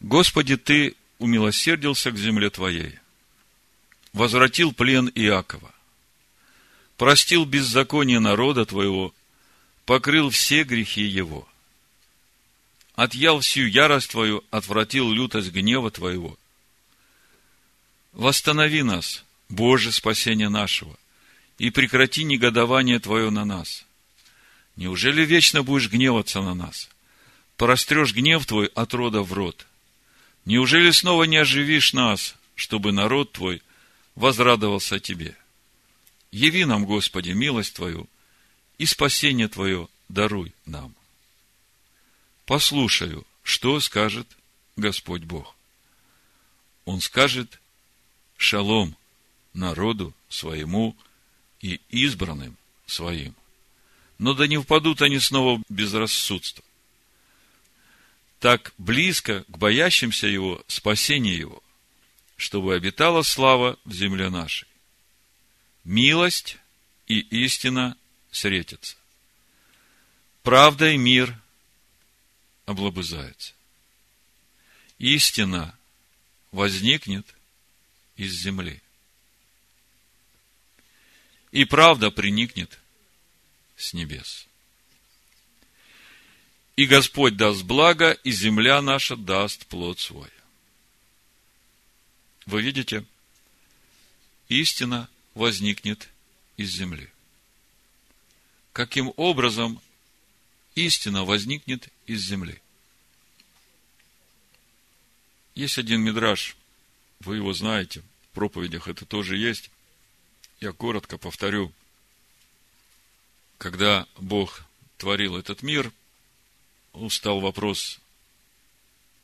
Господи, 0.00 0.58
Ты 0.58 0.96
умилосердился 1.18 2.10
к 2.10 2.18
земле 2.18 2.50
Твоей, 2.50 2.98
возвратил 4.12 4.74
плен 4.74 5.10
Иакова, 5.14 5.72
простил 6.98 7.46
беззаконие 7.46 8.20
народа 8.20 8.66
твоего, 8.66 9.14
покрыл 9.86 10.28
все 10.28 10.64
грехи 10.64 11.04
его. 11.04 11.48
Отъял 12.96 13.40
всю 13.40 13.62
ярость 13.62 14.10
твою, 14.10 14.44
отвратил 14.50 15.10
лютость 15.10 15.52
гнева 15.52 15.90
твоего. 15.90 16.38
Восстанови 18.12 18.82
нас, 18.82 19.24
Боже, 19.48 19.90
спасение 19.90 20.50
нашего, 20.50 20.94
и 21.58 21.70
прекрати 21.70 22.24
негодование 22.24 23.00
твое 23.00 23.30
на 23.30 23.44
нас. 23.44 23.84
Неужели 24.76 25.24
вечно 25.24 25.62
будешь 25.62 25.90
гневаться 25.90 26.40
на 26.40 26.54
нас? 26.54 26.88
Прострешь 27.56 28.14
гнев 28.14 28.46
твой 28.46 28.66
от 28.66 28.94
рода 28.94 29.22
в 29.22 29.32
род. 29.32 29.66
Неужели 30.44 30.92
снова 30.92 31.24
не 31.24 31.36
оживишь 31.36 31.92
нас, 31.92 32.36
чтобы 32.54 32.92
народ 32.92 33.32
твой 33.32 33.60
возрадовался 34.14 35.00
тебе? 35.00 35.36
Яви 36.30 36.64
нам, 36.64 36.84
Господи, 36.84 37.30
милость 37.30 37.74
Твою 37.74 38.08
и 38.76 38.86
спасение 38.86 39.48
Твое 39.48 39.88
даруй 40.08 40.52
нам. 40.66 40.94
Послушаю, 42.46 43.26
что 43.42 43.80
скажет 43.80 44.28
Господь 44.76 45.22
Бог. 45.22 45.56
Он 46.84 47.00
скажет 47.00 47.60
шалом 48.36 48.96
народу 49.54 50.14
своему 50.28 50.96
и 51.60 51.80
избранным 51.88 52.56
своим. 52.86 53.34
Но 54.18 54.34
да 54.34 54.46
не 54.46 54.58
впадут 54.58 55.02
они 55.02 55.18
снова 55.18 55.58
в 55.58 55.72
безрассудство. 55.72 56.64
Так 58.40 58.72
близко 58.78 59.44
к 59.48 59.58
боящимся 59.58 60.26
Его 60.26 60.62
спасение 60.68 61.36
Его, 61.36 61.62
чтобы 62.36 62.74
обитала 62.74 63.22
слава 63.22 63.78
в 63.84 63.92
земле 63.92 64.30
нашей 64.30 64.68
милость 65.88 66.58
и 67.06 67.20
истина 67.44 67.96
встретятся. 68.30 68.96
Правда 70.42 70.90
и 70.90 70.98
мир 70.98 71.34
облобызаются. 72.66 73.54
истина 74.98 75.74
возникнет 76.52 77.26
из 78.16 78.34
земли. 78.34 78.82
И 81.50 81.64
правда 81.64 82.10
приникнет 82.10 82.78
с 83.76 83.94
небес. 83.94 84.46
И 86.76 86.86
Господь 86.86 87.36
даст 87.36 87.62
благо, 87.62 88.12
и 88.12 88.30
земля 88.30 88.80
наша 88.82 89.16
даст 89.16 89.66
плод 89.66 89.98
свой. 89.98 90.30
Вы 92.46 92.62
видите, 92.62 93.04
истина 94.48 95.08
возникнет 95.34 96.08
из 96.56 96.70
земли. 96.70 97.10
Каким 98.72 99.12
образом 99.16 99.80
истина 100.74 101.24
возникнет 101.24 101.88
из 102.06 102.20
земли? 102.20 102.60
Есть 105.54 105.78
один 105.78 106.00
мидраж, 106.02 106.56
вы 107.20 107.36
его 107.36 107.52
знаете, 107.52 108.02
в 108.30 108.34
проповедях 108.34 108.86
это 108.86 109.04
тоже 109.04 109.36
есть. 109.36 109.70
Я 110.60 110.72
коротко 110.72 111.18
повторю. 111.18 111.72
Когда 113.58 114.06
Бог 114.16 114.64
творил 114.96 115.36
этот 115.36 115.62
мир, 115.62 115.92
устал 116.92 117.40
вопрос, 117.40 118.00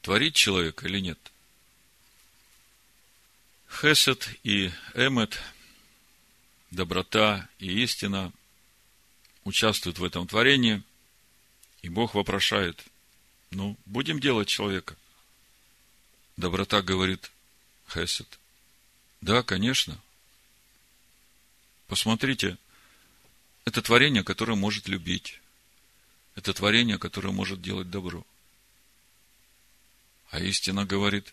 творить 0.00 0.36
человека 0.36 0.86
или 0.86 1.00
нет. 1.00 1.18
Хесед 3.68 4.28
и 4.44 4.70
Эмет, 4.94 5.40
доброта 6.70 7.48
и 7.58 7.82
истина 7.82 8.32
участвуют 9.42 9.98
в 9.98 10.04
этом 10.04 10.28
творении, 10.28 10.82
и 11.82 11.88
Бог 11.88 12.14
вопрошает, 12.14 12.84
ну, 13.50 13.76
будем 13.84 14.20
делать 14.20 14.48
человека. 14.48 14.96
Доброта 16.36 16.82
говорит, 16.82 17.30
Хесед. 17.88 18.38
Да, 19.20 19.42
конечно. 19.42 20.00
Посмотрите, 21.86 22.56
это 23.64 23.82
творение, 23.82 24.24
которое 24.24 24.54
может 24.54 24.88
любить. 24.88 25.40
Это 26.34 26.52
творение, 26.52 26.98
которое 26.98 27.30
может 27.30 27.62
делать 27.62 27.90
добро. 27.90 28.26
А 30.30 30.40
истина 30.40 30.84
говорит, 30.84 31.32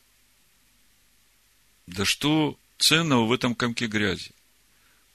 да 1.88 2.06
что 2.06 2.58
ценного 2.78 3.26
в 3.26 3.32
этом 3.32 3.56
комке 3.56 3.88
грязи? 3.88 4.32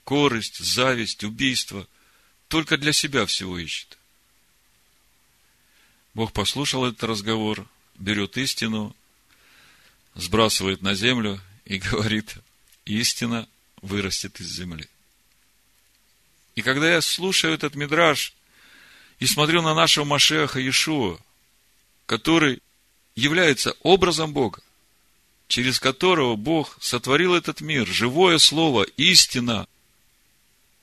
Корость, 0.04 0.58
зависть, 0.58 1.24
убийство. 1.24 1.86
Только 2.48 2.76
для 2.76 2.92
себя 2.92 3.26
всего 3.26 3.58
ищет. 3.58 3.98
Бог 6.14 6.32
послушал 6.32 6.86
этот 6.86 7.04
разговор, 7.04 7.68
берет 7.96 8.36
истину, 8.36 8.94
сбрасывает 10.14 10.80
на 10.80 10.94
землю 10.94 11.40
и 11.64 11.78
говорит, 11.90 12.36
истина 12.84 13.48
вырастет 13.82 14.40
из 14.40 14.48
земли. 14.48 14.88
И 16.56 16.62
когда 16.62 16.90
я 16.90 17.02
слушаю 17.02 17.54
этот 17.54 17.74
мидраж 17.74 18.32
и 19.18 19.26
смотрю 19.26 19.62
на 19.62 19.74
нашего 19.74 20.04
Машеха 20.04 20.58
Иешуа, 20.58 21.18
который 22.06 22.62
является 23.14 23.76
образом 23.82 24.32
Бога, 24.32 24.62
через 25.48 25.78
которого 25.78 26.34
Бог 26.34 26.78
сотворил 26.80 27.34
этот 27.34 27.60
мир, 27.60 27.86
живое 27.86 28.38
слово, 28.38 28.84
истина, 28.96 29.68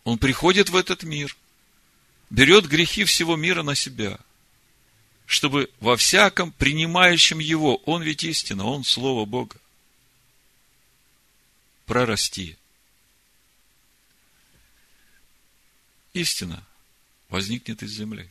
он 0.03 0.19
приходит 0.19 0.69
в 0.69 0.75
этот 0.75 1.03
мир, 1.03 1.35
берет 2.29 2.67
грехи 2.67 3.03
всего 3.03 3.35
мира 3.35 3.63
на 3.63 3.73
себя, 3.73 4.19
чтобы 5.25 5.71
во 5.79 5.97
всяком 5.97 6.51
принимающем 6.51 7.39
его, 7.39 7.77
он 7.85 8.03
ведь 8.03 8.23
истина, 8.23 8.65
он 8.65 8.83
слово 8.83 9.25
Бога, 9.25 9.57
прорасти. 11.87 12.57
Истина 16.13 16.63
возникнет 17.29 17.83
из 17.83 17.91
земли. 17.91 18.29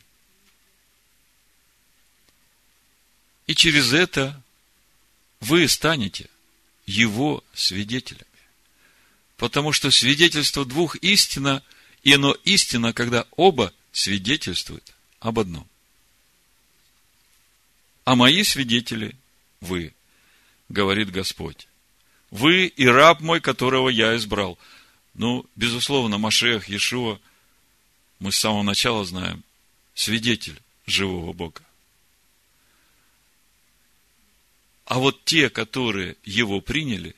И 3.47 3.55
через 3.55 3.91
это 3.91 4.41
вы 5.41 5.67
станете 5.67 6.29
его 6.85 7.43
свидетелями. 7.53 8.25
Потому 9.37 9.73
что 9.73 9.91
свидетельство 9.91 10.65
двух 10.65 10.95
истина, 10.97 11.63
и 12.03 12.13
оно 12.13 12.31
истина, 12.45 12.93
когда 12.93 13.25
оба 13.31 13.73
свидетельствуют 13.91 14.93
об 15.19 15.39
одном. 15.39 15.67
А 18.05 18.15
мои 18.15 18.43
свидетели– 18.43 19.15
вы, 19.61 19.93
говорит 20.67 21.09
Господь. 21.11 21.67
Вы 22.31 22.67
и 22.67 22.85
раб 22.85 23.21
мой, 23.21 23.39
которого 23.39 23.89
я 23.89 24.15
избрал. 24.17 24.57
Ну, 25.13 25.45
безусловно, 25.55 26.17
Машех, 26.17 26.67
Иешуа, 26.67 27.19
мы 28.23 28.31
с 28.31 28.37
самого 28.37 28.63
начала 28.63 29.03
знаем, 29.03 29.43
свидетель 29.95 30.57
живого 30.85 31.33
Бога. 31.33 31.61
А 34.85 34.97
вот 34.97 35.25
те, 35.25 35.49
которые 35.49 36.15
его 36.23 36.61
приняли, 36.61 37.17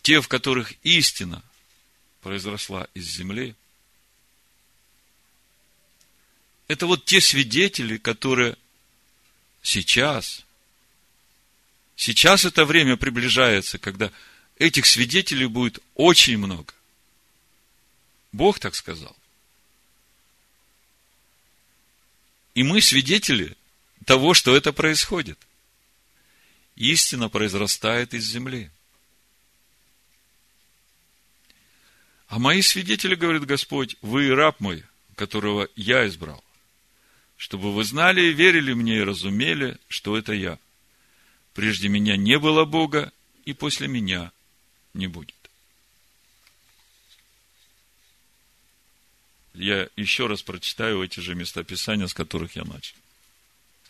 те, 0.00 0.22
в 0.22 0.28
которых 0.28 0.72
истина 0.82 1.42
произросла 2.22 2.88
из 2.94 3.04
земли, 3.04 3.54
это 6.66 6.86
вот 6.86 7.04
те 7.04 7.20
свидетели, 7.20 7.98
которые 7.98 8.56
сейчас, 9.62 10.42
сейчас 11.96 12.46
это 12.46 12.64
время 12.64 12.96
приближается, 12.96 13.78
когда 13.78 14.10
этих 14.56 14.86
свидетелей 14.86 15.48
будет 15.48 15.80
очень 15.96 16.38
много. 16.38 16.72
Бог 18.32 18.58
так 18.58 18.74
сказал. 18.74 19.16
И 22.54 22.62
мы 22.62 22.80
свидетели 22.80 23.56
того, 24.04 24.34
что 24.34 24.56
это 24.56 24.72
происходит– 24.72 25.38
истина 26.76 27.28
произрастает 27.28 28.14
из 28.14 28.24
земли. 28.24 28.70
А 32.28 32.38
мои 32.38 32.62
свидетели, 32.62 33.14
говорит 33.14 33.44
Господь, 33.44 33.96
вы 34.00 34.34
раб 34.34 34.58
мой, 34.60 34.84
которого 35.16 35.68
я 35.76 36.06
избрал, 36.06 36.42
чтобы 37.36 37.72
вы 37.74 37.84
знали 37.84 38.22
и 38.22 38.32
верили 38.32 38.72
мне 38.72 38.98
и 38.98 39.02
разумели, 39.02 39.78
что 39.88 40.16
это 40.16 40.32
я. 40.32 40.58
Прежде 41.54 41.88
меня 41.88 42.16
не 42.16 42.38
было 42.38 42.64
Бога, 42.64 43.12
и 43.44 43.52
после 43.52 43.86
меня 43.86 44.32
не 44.94 45.08
будет. 45.08 45.41
Я 49.54 49.88
еще 49.96 50.26
раз 50.26 50.42
прочитаю 50.42 51.02
эти 51.02 51.20
же 51.20 51.34
местописания, 51.34 52.06
с 52.06 52.14
которых 52.14 52.56
я 52.56 52.64
начал. 52.64 52.96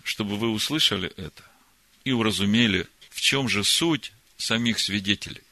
Чтобы 0.02 0.36
вы 0.36 0.50
услышали 0.50 1.12
это 1.16 1.44
и 2.04 2.12
уразумели, 2.12 2.88
в 3.10 3.20
чем 3.20 3.48
же 3.48 3.62
суть 3.62 4.12
самих 4.36 4.80
свидетелей. 4.80 5.42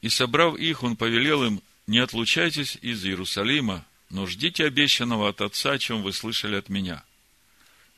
И 0.00 0.08
собрав 0.08 0.56
их, 0.56 0.84
он 0.84 0.96
повелел 0.96 1.44
им, 1.44 1.60
не 1.88 1.98
отлучайтесь 1.98 2.78
из 2.82 3.04
Иерусалима, 3.04 3.84
но 4.10 4.26
ждите 4.26 4.64
обещанного 4.64 5.28
от 5.30 5.40
Отца, 5.40 5.76
чем 5.78 6.02
вы 6.02 6.12
слышали 6.12 6.54
от 6.54 6.68
меня. 6.68 7.02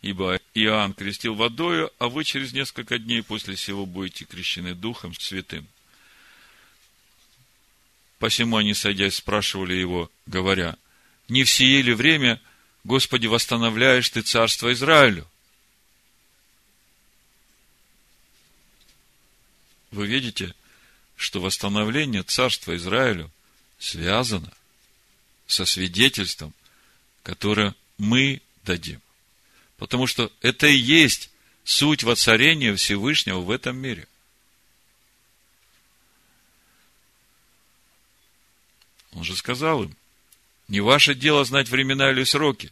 Ибо 0.00 0.40
Иоанн 0.54 0.94
крестил 0.94 1.34
водою, 1.34 1.92
а 1.98 2.08
вы 2.08 2.24
через 2.24 2.54
несколько 2.54 2.98
дней 2.98 3.22
после 3.22 3.56
сего 3.56 3.84
будете 3.84 4.24
крещены 4.24 4.74
Духом 4.74 5.12
Святым. 5.14 5.66
Посему 8.20 8.58
они, 8.58 8.74
садясь, 8.74 9.16
спрашивали 9.16 9.74
его, 9.74 10.10
говоря, 10.26 10.76
не 11.28 11.42
в 11.42 11.50
сие 11.50 11.82
ли 11.82 11.94
время 11.94 12.40
Господи, 12.84 13.26
восстановляешь 13.26 14.08
Ты 14.10 14.20
царство 14.20 14.72
Израилю. 14.72 15.26
Вы 19.90 20.06
видите, 20.06 20.54
что 21.16 21.40
восстановление 21.40 22.22
царства 22.22 22.76
Израилю 22.76 23.30
связано 23.78 24.52
со 25.46 25.64
свидетельством, 25.64 26.54
которое 27.22 27.74
мы 27.96 28.40
дадим. 28.64 29.00
Потому 29.78 30.06
что 30.06 30.30
это 30.42 30.66
и 30.66 30.76
есть 30.76 31.30
суть 31.64 32.02
воцарения 32.02 32.74
Всевышнего 32.76 33.40
в 33.40 33.50
этом 33.50 33.76
мире. 33.78 34.06
Он 39.12 39.24
же 39.24 39.36
сказал 39.36 39.84
им, 39.84 39.96
не 40.68 40.80
ваше 40.80 41.14
дело 41.14 41.44
знать 41.44 41.68
времена 41.68 42.10
или 42.10 42.24
сроки, 42.24 42.70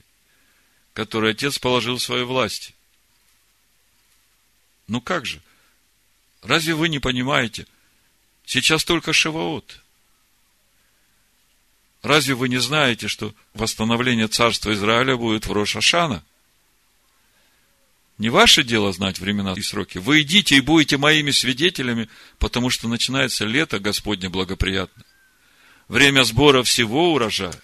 которые 0.93 1.33
Отец 1.33 1.59
положил 1.59 1.97
в 1.97 2.03
своей 2.03 2.25
власти. 2.25 2.75
Ну 4.87 5.01
как 5.01 5.27
же? 5.27 5.41
Разве 6.43 6.75
вы 6.75 6.89
не 6.89 7.01
понимаете? 7.01 7.67
Сейчас 8.45 8.85
только 8.85 9.13
Шиваот. 9.13 9.81
Разве 12.03 12.35
вы 12.35 12.49
не 12.49 12.59
знаете, 12.59 13.09
что 13.09 13.35
восстановление 13.55 14.29
царства 14.29 14.73
Израиля 14.73 15.17
будет 15.17 15.47
в 15.47 15.53
Рошашана? 15.53 16.25
Не 18.17 18.31
ваше 18.31 18.65
дело 18.65 18.93
знать 18.93 19.19
времена 19.19 19.55
и 19.57 19.63
сроки. 19.63 19.99
Вы 19.99 20.23
идите 20.23 20.57
и 20.57 20.61
будете 20.61 20.97
моими 20.97 21.31
свидетелями, 21.31 22.09
потому 22.39 22.71
что 22.71 22.89
начинается 22.89 23.45
лето 23.45 23.79
Господне 23.79 24.29
благоприятно. 24.29 25.05
Время 25.89 26.23
сбора 26.25 26.63
всего 26.63 27.13
урожая. 27.15 27.55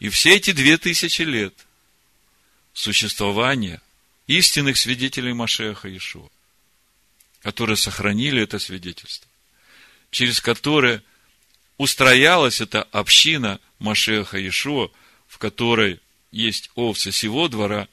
И 0.00 0.08
все 0.08 0.36
эти 0.36 0.52
две 0.52 0.78
тысячи 0.78 1.22
лет 1.22 1.54
существования 2.72 3.80
истинных 4.26 4.76
свидетелей 4.76 5.32
Машеха 5.32 5.88
Иешуа, 5.88 6.28
которые 7.42 7.76
сохранили 7.76 8.42
это 8.42 8.58
свидетельство, 8.58 9.28
через 10.10 10.40
которое 10.40 11.02
устроялась 11.76 12.60
эта 12.60 12.82
община 12.82 13.60
Машеха 13.78 14.38
Иешуа, 14.38 14.90
в 15.28 15.38
которой 15.38 16.00
есть 16.32 16.70
овцы 16.74 17.12
сего 17.12 17.48
двора, 17.48 17.88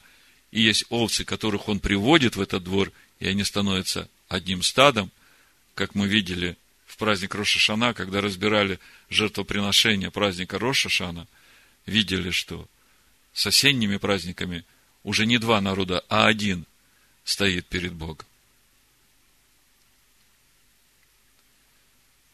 и 0.50 0.60
есть 0.60 0.84
овцы, 0.88 1.24
которых 1.24 1.68
он 1.68 1.80
приводит 1.80 2.36
в 2.36 2.40
этот 2.40 2.64
двор, 2.64 2.92
и 3.20 3.26
они 3.26 3.44
становятся 3.44 4.08
одним 4.28 4.62
стадом, 4.62 5.10
как 5.74 5.94
мы 5.94 6.06
видели 6.06 6.56
в 6.86 6.96
праздник 6.96 7.34
Рошашана, 7.34 7.94
когда 7.94 8.20
разбирали 8.20 8.78
жертвоприношение 9.10 10.10
праздника 10.10 10.58
Рошашана, 10.58 11.26
видели, 11.84 12.30
что 12.30 12.68
с 13.32 13.46
осенними 13.46 13.96
праздниками 13.96 14.64
уже 15.02 15.26
не 15.26 15.38
два 15.38 15.60
народа, 15.60 16.04
а 16.08 16.26
один 16.26 16.64
стоит 17.24 17.66
перед 17.66 17.92
Богом. 17.92 18.26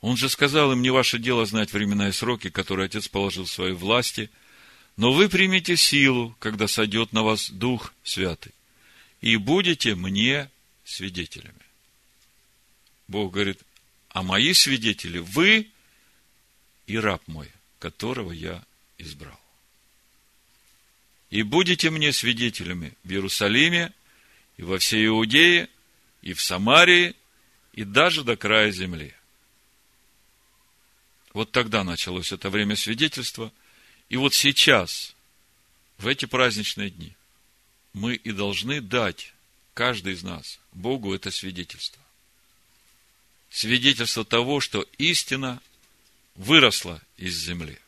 Он 0.00 0.16
же 0.16 0.28
сказал 0.28 0.72
им, 0.72 0.82
не 0.82 0.90
ваше 0.90 1.18
дело 1.18 1.46
знать 1.46 1.72
времена 1.72 2.08
и 2.08 2.12
сроки, 2.12 2.50
которые 2.50 2.86
Отец 2.86 3.08
положил 3.08 3.44
в 3.44 3.50
своей 3.50 3.74
власти, 3.74 4.30
но 4.96 5.12
вы 5.12 5.28
примете 5.28 5.76
силу, 5.76 6.36
когда 6.38 6.68
сойдет 6.68 7.12
на 7.12 7.22
вас 7.22 7.50
Дух 7.50 7.94
Святый, 8.02 8.52
и 9.20 9.36
будете 9.36 9.94
мне 9.94 10.50
свидетелями. 10.84 11.54
Бог 13.08 13.32
говорит, 13.32 13.60
а 14.12 14.22
мои 14.22 14.52
свидетели 14.52 15.18
вы 15.18 15.70
и 16.86 16.98
раб 16.98 17.22
мой, 17.26 17.50
которого 17.78 18.32
я 18.32 18.62
избрал. 18.98 19.40
И 21.30 21.42
будете 21.42 21.88
мне 21.88 22.12
свидетелями 22.12 22.92
в 23.04 23.10
Иерусалиме, 23.10 23.92
и 24.58 24.62
во 24.62 24.78
всей 24.78 25.06
Иудее, 25.06 25.68
и 26.20 26.34
в 26.34 26.42
Самарии, 26.42 27.16
и 27.72 27.84
даже 27.84 28.22
до 28.22 28.36
края 28.36 28.70
земли. 28.70 29.14
Вот 31.32 31.50
тогда 31.50 31.82
началось 31.82 32.32
это 32.32 32.50
время 32.50 32.76
свидетельства. 32.76 33.50
И 34.10 34.18
вот 34.18 34.34
сейчас, 34.34 35.16
в 35.96 36.06
эти 36.06 36.26
праздничные 36.26 36.90
дни, 36.90 37.16
мы 37.94 38.14
и 38.14 38.30
должны 38.32 38.82
дать, 38.82 39.32
каждый 39.72 40.12
из 40.12 40.22
нас, 40.22 40.60
Богу 40.72 41.14
это 41.14 41.30
свидетельство. 41.30 42.02
Свидетельство 43.52 44.24
того, 44.24 44.60
что 44.60 44.88
истина 44.96 45.60
выросла 46.34 47.02
из 47.18 47.36
земли, 47.36 47.78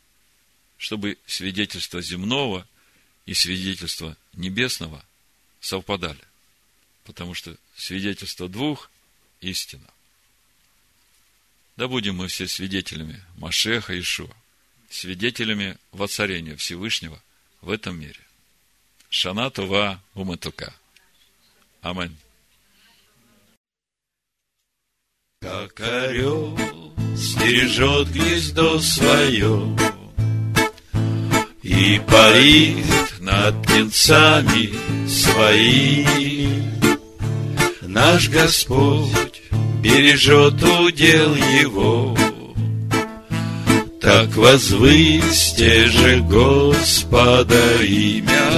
чтобы 0.77 1.17
свидетельство 1.27 2.03
земного 2.03 2.69
и 3.25 3.33
свидетельство 3.33 4.15
небесного 4.35 5.03
совпадали. 5.61 6.21
Потому 7.05 7.33
что 7.33 7.57
свидетельство 7.77 8.47
двух– 8.47 8.91
истина. 9.41 9.89
Да 11.77 11.89
будем 11.89 12.17
мы 12.17 12.29
все 12.29 12.47
свидетелями 12.47 13.25
Машеха 13.37 13.99
Ишуа, 13.99 14.37
свидетелями 14.91 15.79
воцарения 15.93 16.57
Всевышнего 16.57 17.21
в 17.63 17.71
этом 17.71 17.99
мире. 17.99 18.21
Шана 19.09 19.51
Това 19.51 20.03
Уматука. 20.13 20.75
Аминь. 21.81 22.17
Как 25.45 25.79
орел 25.87 26.59
стережет 27.15 28.11
гнездо 28.11 28.79
свое 28.81 29.77
И 31.63 32.01
парит 32.09 33.21
над 33.21 33.63
птенцами 33.63 34.71
своими. 35.07 36.63
Наш 37.83 38.31
Господь 38.31 39.43
бережет 39.83 40.63
удел 40.63 41.35
его. 41.35 42.17
Так 44.01 44.35
возвысьте 44.37 45.87
же 45.89 46.21
Господа 46.23 47.83
имя. 47.83 48.51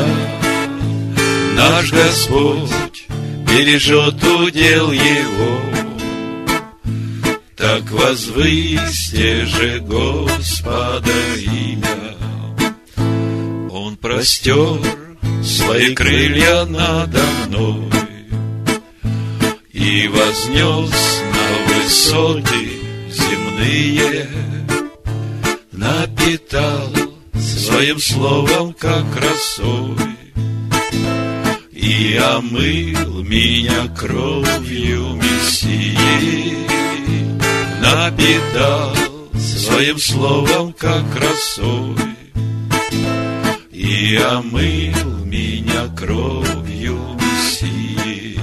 Наш 1.57 1.91
Господь 1.91 3.07
бережет 3.49 4.23
удел 4.23 4.93
его. 4.93 5.76
Так 7.67 7.91
возвысьте 7.91 9.45
же 9.45 9.81
Господа 9.81 11.11
имя. 11.37 12.15
Он 13.73 13.97
простер 13.97 14.79
свои 15.43 15.93
крылья 15.93 16.65
надо 16.65 17.21
мной 17.49 17.91
И 19.73 20.07
вознес 20.07 21.23
на 21.35 21.75
высоты 21.75 22.69
земные 23.11 24.29
Напитал 25.73 26.93
своим 27.35 27.99
словом, 27.99 28.75
как 28.75 29.07
росой 29.17 29.99
И 31.73 32.17
омыл 32.17 33.25
меня 33.25 33.89
кровью 33.97 35.17
Мессии 35.17 36.66
Напитал 37.97 38.95
своим 39.39 39.99
словом, 39.99 40.75
как 40.75 41.03
росой 41.19 41.97
и 43.73 44.17
омыл 44.17 45.25
меня 45.25 45.89
кровью 45.97 46.99
Мессии. 47.15 48.39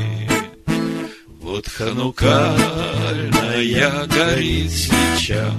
Вот 1.40 1.68
ханукальная 1.68 2.58
горит 4.08 4.72
свеча, 4.72 5.52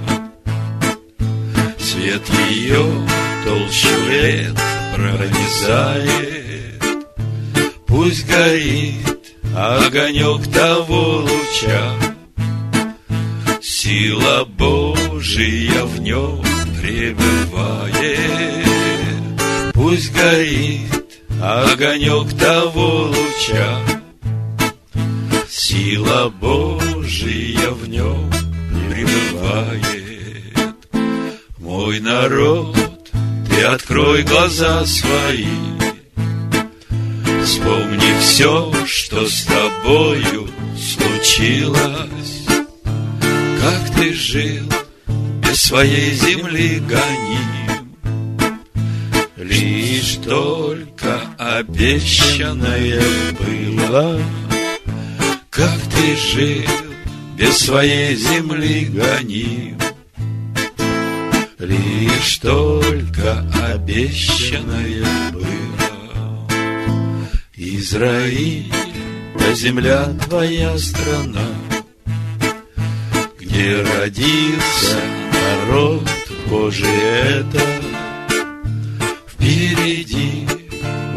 Свет 1.79 2.29
ее 2.49 2.85
толщу 3.45 3.97
лет 4.09 4.59
пронизает. 4.93 6.83
Пусть 7.87 8.27
горит 8.27 9.35
огонек 9.55 10.51
того 10.51 11.21
луча, 11.21 12.14
Сила 13.85 14.45
Божия 14.45 15.83
в 15.85 16.01
нем 16.01 16.41
пребывает. 16.81 18.65
Пусть 19.75 20.11
горит 20.11 21.21
огонек 21.39 22.35
того 22.35 23.11
луча, 23.13 23.79
Сила 25.47 26.29
Божия 26.29 27.69
в 27.69 27.87
нем 27.87 28.33
пребывает. 28.89 30.75
Мой 31.59 31.99
народ, 31.99 32.75
ты 33.47 33.61
открой 33.65 34.23
глаза 34.23 34.83
свои, 34.87 35.45
Вспомни 37.43 38.19
все, 38.19 38.73
что 38.87 39.27
с 39.27 39.43
тобою 39.43 40.49
случилось, 40.75 42.14
Как 43.65 43.95
ты 43.95 44.13
жил 44.13 44.69
без 45.41 45.59
своей 45.59 46.13
земли 46.13 46.79
гоним, 46.87 47.97
Лишь 49.37 50.17
только 50.23 51.21
обещанное 51.39 53.01
было, 53.39 54.21
Как 55.49 55.79
ты 55.95 56.15
жил 56.15 56.69
без 57.39 57.57
своей 57.57 58.15
земли 58.15 58.85
гоним. 58.85 59.79
Лишь 61.57 62.37
только 62.37 63.49
обещанное 63.73 65.03
было. 65.31 66.47
Израиль, 67.55 68.71
да 69.39 69.53
земля 69.55 70.05
твоя 70.29 70.77
страна, 70.77 71.47
Где 73.55 73.81
родился 73.83 74.99
народ 75.31 76.03
Божий 76.47 76.89
это, 76.89 77.61
Впереди 79.29 80.45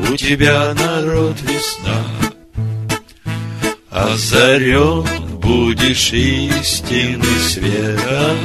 у 0.09 0.15
тебя 0.15 0.73
народ 0.73 1.35
весна, 1.43 2.05
Озарен 3.91 5.05
будешь 5.41 6.13
истины 6.13 7.25
света. 7.41 8.37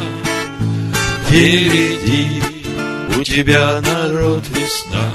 Впереди 1.27 2.41
у 3.15 3.23
тебя 3.23 3.79
народ 3.79 4.43
весна, 4.55 5.13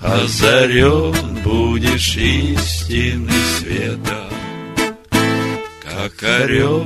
Озарен 0.00 1.14
будешь 1.44 2.16
истины 2.16 3.32
света, 3.58 4.35
как 5.96 6.22
орел 6.22 6.84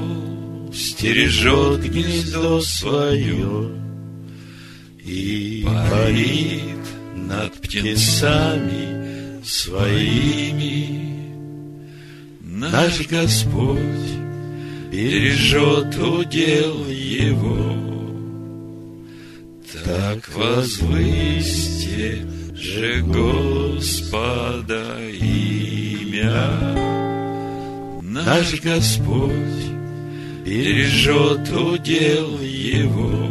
стережет 0.73 1.83
гнездо 1.83 2.61
свое 2.61 3.71
и 5.05 5.67
парит 5.91 6.85
над 7.17 7.53
птенцами 7.55 9.43
своими. 9.45 11.01
Наш 12.41 13.05
Господь 13.09 14.11
бережет 14.93 15.99
удел 15.99 16.87
его. 16.87 17.75
Так 19.85 20.29
возвысьте 20.37 22.25
же 22.55 23.03
Господа 23.03 24.85
имя. 25.11 27.00
Наш 28.13 28.61
Господь 28.61 29.71
бережет 30.45 31.49
удел 31.49 32.41
его. 32.41 33.31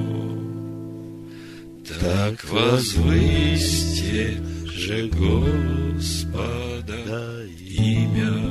Так 1.99 2.49
возвысьте 2.49 4.41
же 4.63 5.09
Господа 5.09 6.95
имя. 7.59 8.48